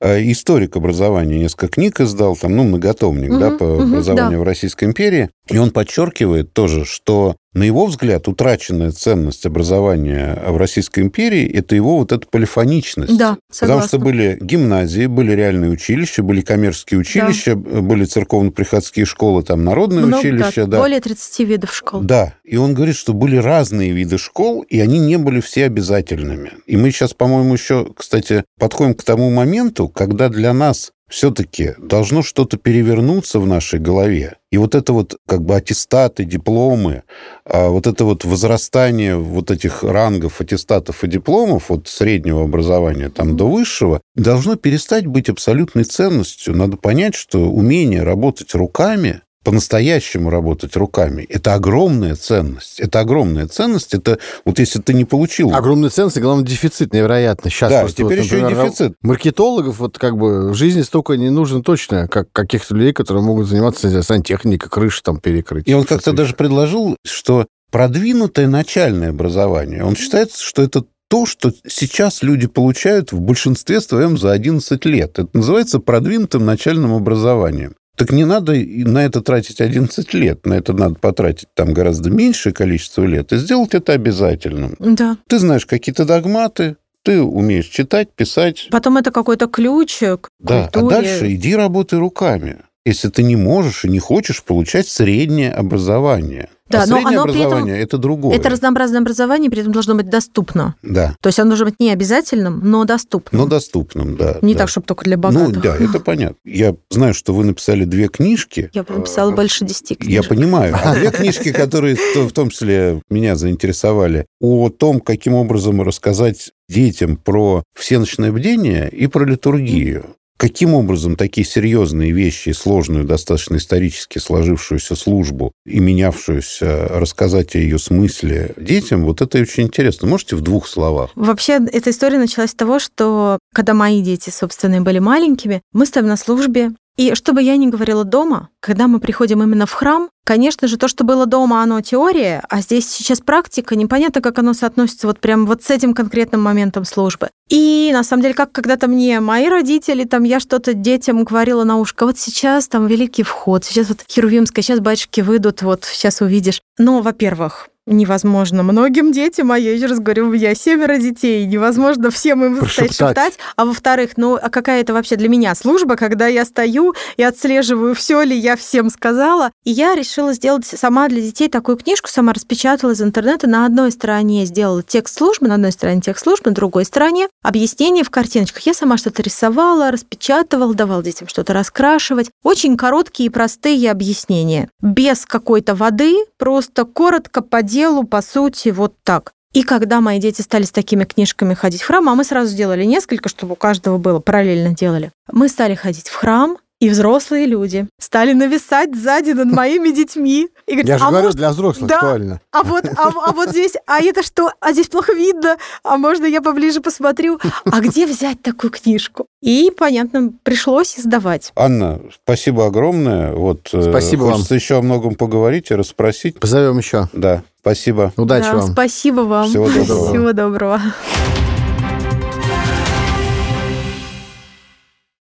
Э, 0.01 0.21
историк 0.31 0.77
образования, 0.77 1.39
несколько 1.39 1.69
книг 1.69 2.01
издал, 2.01 2.37
там, 2.37 2.55
ну, 2.55 2.65
многотомник, 2.65 3.31
угу, 3.31 3.41
да, 3.41 3.51
по 3.53 3.65
угу, 3.65 3.83
образованию 3.85 4.39
да. 4.39 4.39
в 4.41 4.43
Российской 4.43 4.85
империи. 4.85 5.31
И 5.49 5.59
он 5.59 5.71
подчеркивает 5.71 6.53
тоже, 6.53 6.85
что 6.85 7.37
на 7.55 7.63
его 7.63 7.87
взгляд, 7.87 8.27
утраченная 8.27 8.91
ценность 8.91 9.47
образования 9.47 10.43
в 10.45 10.57
Российской 10.57 11.01
империи– 11.01 11.49
это 11.55 11.77
его 11.77 11.99
вот 11.99 12.11
эта 12.11 12.27
полифоничность. 12.27 13.17
Да, 13.17 13.39
согласна. 13.49 13.83
Потому 13.83 13.83
что 13.83 13.99
были 13.99 14.39
гимназии, 14.41 15.07
были 15.07 15.33
реальные 15.33 15.71
училища, 15.71 16.25
были 16.25 16.41
коммерческие 16.41 16.99
училища, 16.99 17.55
да. 17.55 17.81
были 17.81 18.07
церковно-приходские 18.07 19.07
школы, 19.07 19.45
там 19.45 19.63
народные 19.63 20.05
Много, 20.05 20.19
училища. 20.19 20.67
Да, 20.67 20.79
более 20.79 21.01
30 21.01 21.39
видов 21.49 21.73
школ. 21.73 22.01
Да, 22.01 22.35
и 22.43 22.57
он 22.57 22.75
говорит, 22.75 22.97
что 22.97 23.13
были 23.13 23.37
разные 23.37 23.93
виды 23.93 24.19
школ, 24.19 24.63
и 24.63 24.81
они 24.81 24.99
не 24.99 25.17
были 25.17 25.41
все 25.41 25.67
обязательными. 25.67 26.55
И 26.67 26.77
мы 26.77 26.91
сейчас, 26.91 27.15
по-моему, 27.15 27.53
еще, 27.53 27.87
кстати, 27.97 28.43
подходим 28.59 28.95
к 28.95 29.05
тому 29.05 29.31
моменту, 29.31 29.89
когда 29.89 30.29
для 30.29 30.53
нас 30.53 30.91
все-таки 31.15 31.75
должно 31.79 32.23
что-то 32.23 32.57
перевернуться 32.57 33.39
в 33.39 33.47
нашей 33.47 33.79
голове. 33.79 34.39
И 34.51 34.59
вот 34.59 34.75
это 34.75 34.93
вот 34.93 35.17
как 35.29 35.45
бы 35.45 35.55
аттестаты, 35.55 36.25
дипломы, 36.25 37.05
а 37.45 37.69
вот 37.69 37.87
это 37.87 38.05
вот 38.05 38.25
возрастание 38.25 39.17
вот 39.17 39.53
этих 39.53 39.85
рангов 39.85 40.41
аттестатов 40.41 41.05
и 41.05 41.07
дипломов 41.07 41.71
от 41.71 41.87
среднего 41.87 42.43
образования 42.43 43.11
там 43.11 43.37
до 43.37 43.49
высшего 43.49 44.01
должно 44.17 44.57
перестать 44.57 45.07
быть 45.07 45.29
абсолютной 45.29 45.85
ценностью. 45.85 46.57
Надо 46.57 46.77
понять, 46.77 47.15
что 47.15 47.49
умение 47.49 48.03
работать 48.03 48.53
руками 48.53 49.21
по-настоящему 49.45 50.31
работать 50.31 50.75
руками, 50.77 51.25
это 51.29 51.55
огромная 51.55 52.17
ценность. 52.17 52.81
Это 52.81 53.01
огромная 53.01 53.47
ценность. 53.47 53.95
Это 53.95 54.19
вот 54.45 54.59
если 54.59 54.81
ты 54.81 54.95
не 54.95 55.05
получил... 55.05 55.55
Огромная 55.55 55.91
ценность 55.91 56.17
и, 56.17 56.21
главное, 56.21 56.45
дефицит 56.45 56.93
невероятно. 56.93 57.51
Сейчас 57.51 57.71
да, 57.71 57.87
теперь 57.89 58.21
вот, 58.21 58.25
например, 58.25 58.51
еще 58.51 58.63
и 58.63 58.67
дефицит. 58.67 58.95
Маркетологов 59.03 59.79
вот 59.79 59.99
как 59.99 60.17
бы 60.17 60.51
в 60.51 60.55
жизни 60.55 60.83
столько 60.83 61.15
не 61.15 61.31
нужно 61.31 61.63
точно, 61.63 62.09
как 62.09 62.33
каких-то 62.33 62.75
людей, 62.75 62.93
которые 62.93 63.23
могут 63.23 63.47
заниматься 63.47 64.03
сантехникой, 64.03 64.71
крыши 64.71 65.03
там 65.03 65.21
перекрыть. 65.21 65.69
И 65.69 65.75
он 65.75 65.85
как-то 65.85 66.13
даже 66.13 66.35
предложил, 66.35 66.97
что 67.05 67.47
продвинутое 67.71 68.49
начальное 68.49 69.11
образование, 69.11 69.85
он 69.85 69.95
считает, 69.95 70.33
что 70.33 70.63
это 70.63 70.85
то, 71.09 71.27
что 71.27 71.53
сейчас 71.69 72.23
люди 72.23 72.47
получают 72.47 73.13
в 73.13 73.21
большинстве 73.21 73.81
своем 73.81 74.17
за 74.17 74.33
11 74.33 74.85
лет. 74.87 75.19
Это 75.19 75.29
называется 75.33 75.79
продвинутым 75.79 76.45
начальным 76.47 76.95
образованием. 76.95 77.75
Так 77.97 78.11
не 78.11 78.25
надо 78.25 78.55
на 78.55 79.05
это 79.05 79.21
тратить 79.21 79.61
11 79.61 80.15
лет. 80.15 80.47
На 80.47 80.55
это 80.55 80.73
надо 80.73 80.97
потратить 80.97 81.49
там 81.55 81.73
гораздо 81.73 82.11
меньшее 82.11 82.53
количество 82.53 83.05
лет 83.05 83.33
и 83.33 83.37
сделать 83.37 83.75
это 83.75 83.93
обязательным. 83.93 84.77
Да. 84.79 85.17
Ты 85.29 85.39
знаешь 85.39 85.67
какие-то 85.67 86.05
догматы, 86.05 86.77
ты 87.05 87.21
умеешь 87.21 87.67
читать, 87.67 88.11
писать. 88.13 88.69
Потом 88.71 88.97
это 88.97 89.11
какой-то 89.11 89.47
ключик. 89.47 90.29
Да, 90.41 90.71
а 90.73 90.83
дальше 90.83 91.33
иди 91.35 91.55
работай 91.55 91.99
руками. 91.99 92.59
Если 92.87 93.09
ты 93.09 93.23
не 93.23 93.37
можешь 93.37 93.85
и 93.85 93.89
не 93.89 93.99
хочешь 93.99 94.43
получать 94.43 94.87
среднее 94.89 95.53
образование. 95.53 96.51
Да, 96.69 96.83
а 96.83 96.87
но 96.87 96.97
среднее 96.97 97.21
оно 97.21 97.23
образование 97.23 97.75
этом, 97.77 97.85
это 97.85 97.99
другое. 97.99 98.37
Это 98.37 98.49
разнообразное 98.49 99.01
образование, 99.01 99.51
при 99.51 99.61
этом 99.61 99.73
должно 99.73 99.95
быть 99.95 100.09
доступно. 100.09 100.75
Да. 100.83 101.15
То 101.21 101.29
есть 101.29 101.39
оно 101.39 101.51
должно 101.51 101.67
быть 101.67 101.79
не 101.79 101.91
обязательным, 101.91 102.61
но 102.63 102.85
доступным. 102.85 103.43
Но 103.43 103.47
доступным, 103.47 104.17
да. 104.17 104.39
Не 104.41 104.55
да. 104.55 104.61
так, 104.61 104.69
чтобы 104.71 104.87
только 104.87 105.05
для 105.05 105.19
богатых. 105.19 105.57
Ну, 105.57 105.61
да, 105.61 105.77
это 105.77 106.01
понятно. 106.01 106.37
Я 106.45 106.75
знаю, 106.91 107.13
что 107.15 107.35
вы 107.35 107.45
написали 107.45 107.85
две 107.85 108.09
книжки. 108.09 108.71
Я 108.73 108.85
написала 108.89 109.33
а, 109.33 109.37
больше 109.37 109.65
десяти 109.65 109.95
книжек. 109.95 110.25
Я 110.25 110.29
понимаю. 110.29 110.75
А 110.83 110.95
две 110.95 111.11
книжки, 111.13 111.53
которые 111.53 111.97
в 111.97 112.33
том 112.33 112.51
числе 112.51 113.03
меня 113.11 113.37
заинтересовали, 113.37 114.27
о 114.41 114.71
том, 114.71 115.01
каким 115.01 115.35
образом 115.35 115.83
рассказать 115.83 116.53
детям 116.69 117.17
про 117.17 117.63
всеночное 117.75 118.33
бдение 118.33 118.89
и 118.89 119.07
про 119.07 119.25
литургию. 119.25 120.17
Каким 120.37 120.75
образом 120.75 121.17
такие 121.17 121.47
серьезные 121.47 122.11
вещи, 122.11 122.51
сложную, 122.51 123.05
достаточно 123.05 123.57
исторически 123.57 124.19
сложившуюся 124.19 124.97
службу 124.97 125.53
и 125.65 125.79
менявшуюся, 125.79 126.89
рассказать 126.91 127.55
о 127.55 127.59
ее 127.59 127.79
смысле 127.79 128.53
детям, 128.57 129.05
вот 129.05 129.23
это 129.23 129.39
очень 129.39 129.65
интересно. 129.65 130.09
Можете 130.09 130.37
в 130.37 130.41
двух 130.41 130.67
словах? 130.67 131.11
Вообще, 131.15 131.61
эта 131.73 131.91
история 131.91 132.19
началась 132.19 132.51
с 132.51 132.55
того, 132.55 132.79
что 132.79 133.39
когда 133.55 133.75
мои 133.75 134.03
дети, 134.03 134.31
собственно, 134.31 134.81
были 134.81 134.99
маленькими, 134.99 135.63
мы 135.73 135.87
стоим 135.87 136.07
на 136.07 136.17
службе, 136.17 136.73
и 136.97 137.15
что 137.15 137.33
бы 137.33 137.43
я 137.43 137.57
ни 137.57 137.67
говорила 137.67 138.05
дома, 138.05 138.51
когда 138.61 138.87
мы 138.87 139.01
приходим 139.01 139.43
именно 139.43 139.67
в 139.67 139.73
храм, 139.73 140.09
конечно 140.25 140.69
же, 140.69 140.77
то, 140.77 140.87
что 140.87 141.05
было 141.05 141.27
дома, 141.27 141.63
оно 141.63 141.81
теория, 141.81 142.45
а 142.49 142.61
здесь 142.61 142.89
сейчас 142.89 143.21
практика, 143.21 143.75
непонятно, 143.75 144.21
как 144.21 144.39
оно 144.39 144.55
соотносится 144.55 145.07
вот 145.07 145.19
прям 145.19 145.47
вот 145.47 145.63
с 145.63 145.71
этим 145.71 145.93
конкретным 145.93 146.43
моментом 146.43 146.85
службы. 146.85 147.31
И 147.49 147.91
на 147.93 148.05
самом 148.05 148.23
деле, 148.23 148.35
как 148.35 148.53
когда-то 148.53 148.87
мне 148.89 149.21
мои 149.21 149.49
родители, 149.49 150.05
там 150.05 150.23
я 150.23 150.39
что-то 150.39 150.73
детям 150.73 151.25
говорила 151.25 151.65
на 151.65 151.79
ушко, 151.79 152.07
вот 152.07 152.19
сейчас 152.19 152.69
там 152.69 152.87
великий 152.87 153.23
вход, 153.23 153.65
сейчас 153.65 153.89
вот 153.89 154.05
херувимская, 154.09 154.63
сейчас 154.63 154.81
батюшки 154.81 155.21
выйдут, 155.21 155.63
вот 155.63 155.85
сейчас 155.85 156.21
увидишь. 156.21 156.61
Но, 156.79 157.01
во-первых, 157.01 157.69
невозможно 157.87 158.63
многим 158.63 159.13
детям, 159.13 159.53
а 159.53 159.59
я 159.59 159.75
еще 159.75 159.87
раз 159.87 159.99
говорю, 159.99 160.29
у 160.29 160.31
меня 160.31 160.55
семеро 160.55 160.97
детей, 160.97 161.45
невозможно 161.47 162.11
всем 162.11 162.45
им 162.45 162.59
Прошептать. 162.59 162.97
шептать. 162.97 163.39
А 163.57 163.65
во-вторых, 163.65 164.13
ну, 164.17 164.39
а 164.41 164.49
какая 164.51 164.81
это 164.81 164.93
вообще 164.93 165.17
для 165.17 165.29
меня 165.29 165.55
служба, 165.55 165.97
когда 165.97 166.27
я 166.27 166.45
стою 166.45 166.95
и 167.17 167.23
отслеживаю, 167.23 167.95
все 167.95 168.23
ли 168.23 168.37
я 168.37 168.57
всем 168.57 168.91
сказала. 168.91 169.51
И 169.65 169.71
я 169.71 169.95
решила 169.95 170.33
сделать 170.33 170.67
сама 170.67 171.09
для 171.09 171.21
детей 171.21 171.49
такую 171.49 171.77
книжку, 171.77 172.09
сама 172.09 172.33
распечатала 172.33 172.93
из 172.93 173.03
интернета. 173.03 173.49
На 173.49 173.67
одной 173.67 173.93
стороне 173.93 174.47
сделала 174.47 174.83
текст 174.83 175.19
службы, 175.19 175.49
на 175.49 175.55
одной 175.55 175.73
стороне 175.73 176.01
текст 176.01 176.25
службы, 176.25 176.51
на 176.51 176.55
другой 176.55 176.85
стороне 176.85 177.29
объяснение 177.43 178.05
в 178.05 178.11
картиночках. 178.11 178.63
Я 178.63 178.75
сама 178.75 178.97
что-то 178.97 179.23
рисовала, 179.23 179.91
распечатывала, 179.91 180.75
давала 180.75 181.03
детям 181.03 181.29
что-то 181.29 181.53
раскрашивать. 181.53 182.31
Очень 182.43 182.77
короткие 182.77 183.27
и 183.27 183.31
простые 183.31 183.91
объяснения. 183.91 184.69
Без 184.81 185.27
какой-то 185.27 185.75
воды, 185.75 186.15
просто 186.39 186.85
коротко, 186.85 187.43
по 187.43 187.63
делу, 187.75 188.05
по 188.05 188.23
сути, 188.23 188.69
вот 188.69 188.95
так. 189.03 189.33
И 189.53 189.63
когда 189.63 190.01
мои 190.01 190.19
дети 190.19 190.43
стали 190.43 190.65
с 190.65 190.71
такими 190.71 191.05
книжками 191.05 191.55
ходить 191.55 191.83
в 191.83 191.87
храм, 191.87 192.09
а 192.09 192.15
мы 192.15 192.25
сразу 192.25 192.51
сделали 192.51 192.85
несколько, 192.85 193.29
чтобы 193.29 193.53
у 193.53 193.57
каждого 193.57 193.99
было, 193.99 194.21
параллельно 194.21 194.75
делали. 194.75 195.11
Мы 195.31 195.49
стали 195.49 195.75
ходить 195.75 196.09
в 196.09 196.15
храм, 196.15 196.57
и 196.85 196.91
взрослые 196.91 197.47
люди 197.47 197.87
стали 197.99 198.35
нависать 198.35 198.95
сзади 198.95 199.31
над 199.31 199.51
моими 199.51 199.89
детьми. 199.89 200.49
И 200.67 200.73
говорят, 200.73 200.89
Я 200.89 200.99
же 200.99 201.05
«А 201.05 201.09
говорю, 201.09 201.25
может, 201.25 201.39
для 201.39 201.51
взрослых 201.51 201.89
да. 201.89 201.95
актуально. 201.97 202.41
а 202.53 202.63
вот, 202.63 202.85
а, 202.85 203.09
а 203.09 203.33
вот 203.33 203.49
здесь, 203.49 203.73
а 203.87 204.03
это 204.03 204.23
что? 204.23 204.51
А 204.61 204.73
здесь 204.73 204.89
плохо 204.89 205.15
видно. 205.15 205.57
А 205.83 205.97
можно 205.97 206.27
я 206.27 206.43
поближе 206.43 206.83
посмотрю? 206.83 207.41
А 207.65 207.81
где 207.81 208.07
взять 208.07 208.43
такую 208.43 208.71
книжку? 208.71 209.25
И, 209.41 209.73
понятно, 209.75 210.33
пришлось 210.43 210.99
издавать. 210.99 211.53
Анна, 211.57 212.01
спасибо 212.23 212.67
огромное. 212.67 213.33
Вот, 213.33 213.71
э, 213.73 213.81
Спасибо 213.89 214.25
вам. 214.25 214.33
Хочется 214.35 214.55
еще 214.55 214.77
о 214.77 214.83
многом 214.83 215.15
поговорить 215.15 215.71
и 215.71 215.75
расспросить. 215.75 216.39
Позовем 216.39 216.77
еще. 216.77 217.09
Да, 217.15 217.45
спасибо. 217.63 218.13
Удачи 218.19 218.45
Да, 218.45 218.57
вам. 218.57 218.73
Спасибо 218.73 219.21
вам. 219.23 219.49
Всего 219.49 219.69
доброго. 219.71 220.09
Всего 220.11 220.33
доброго. 220.35 220.83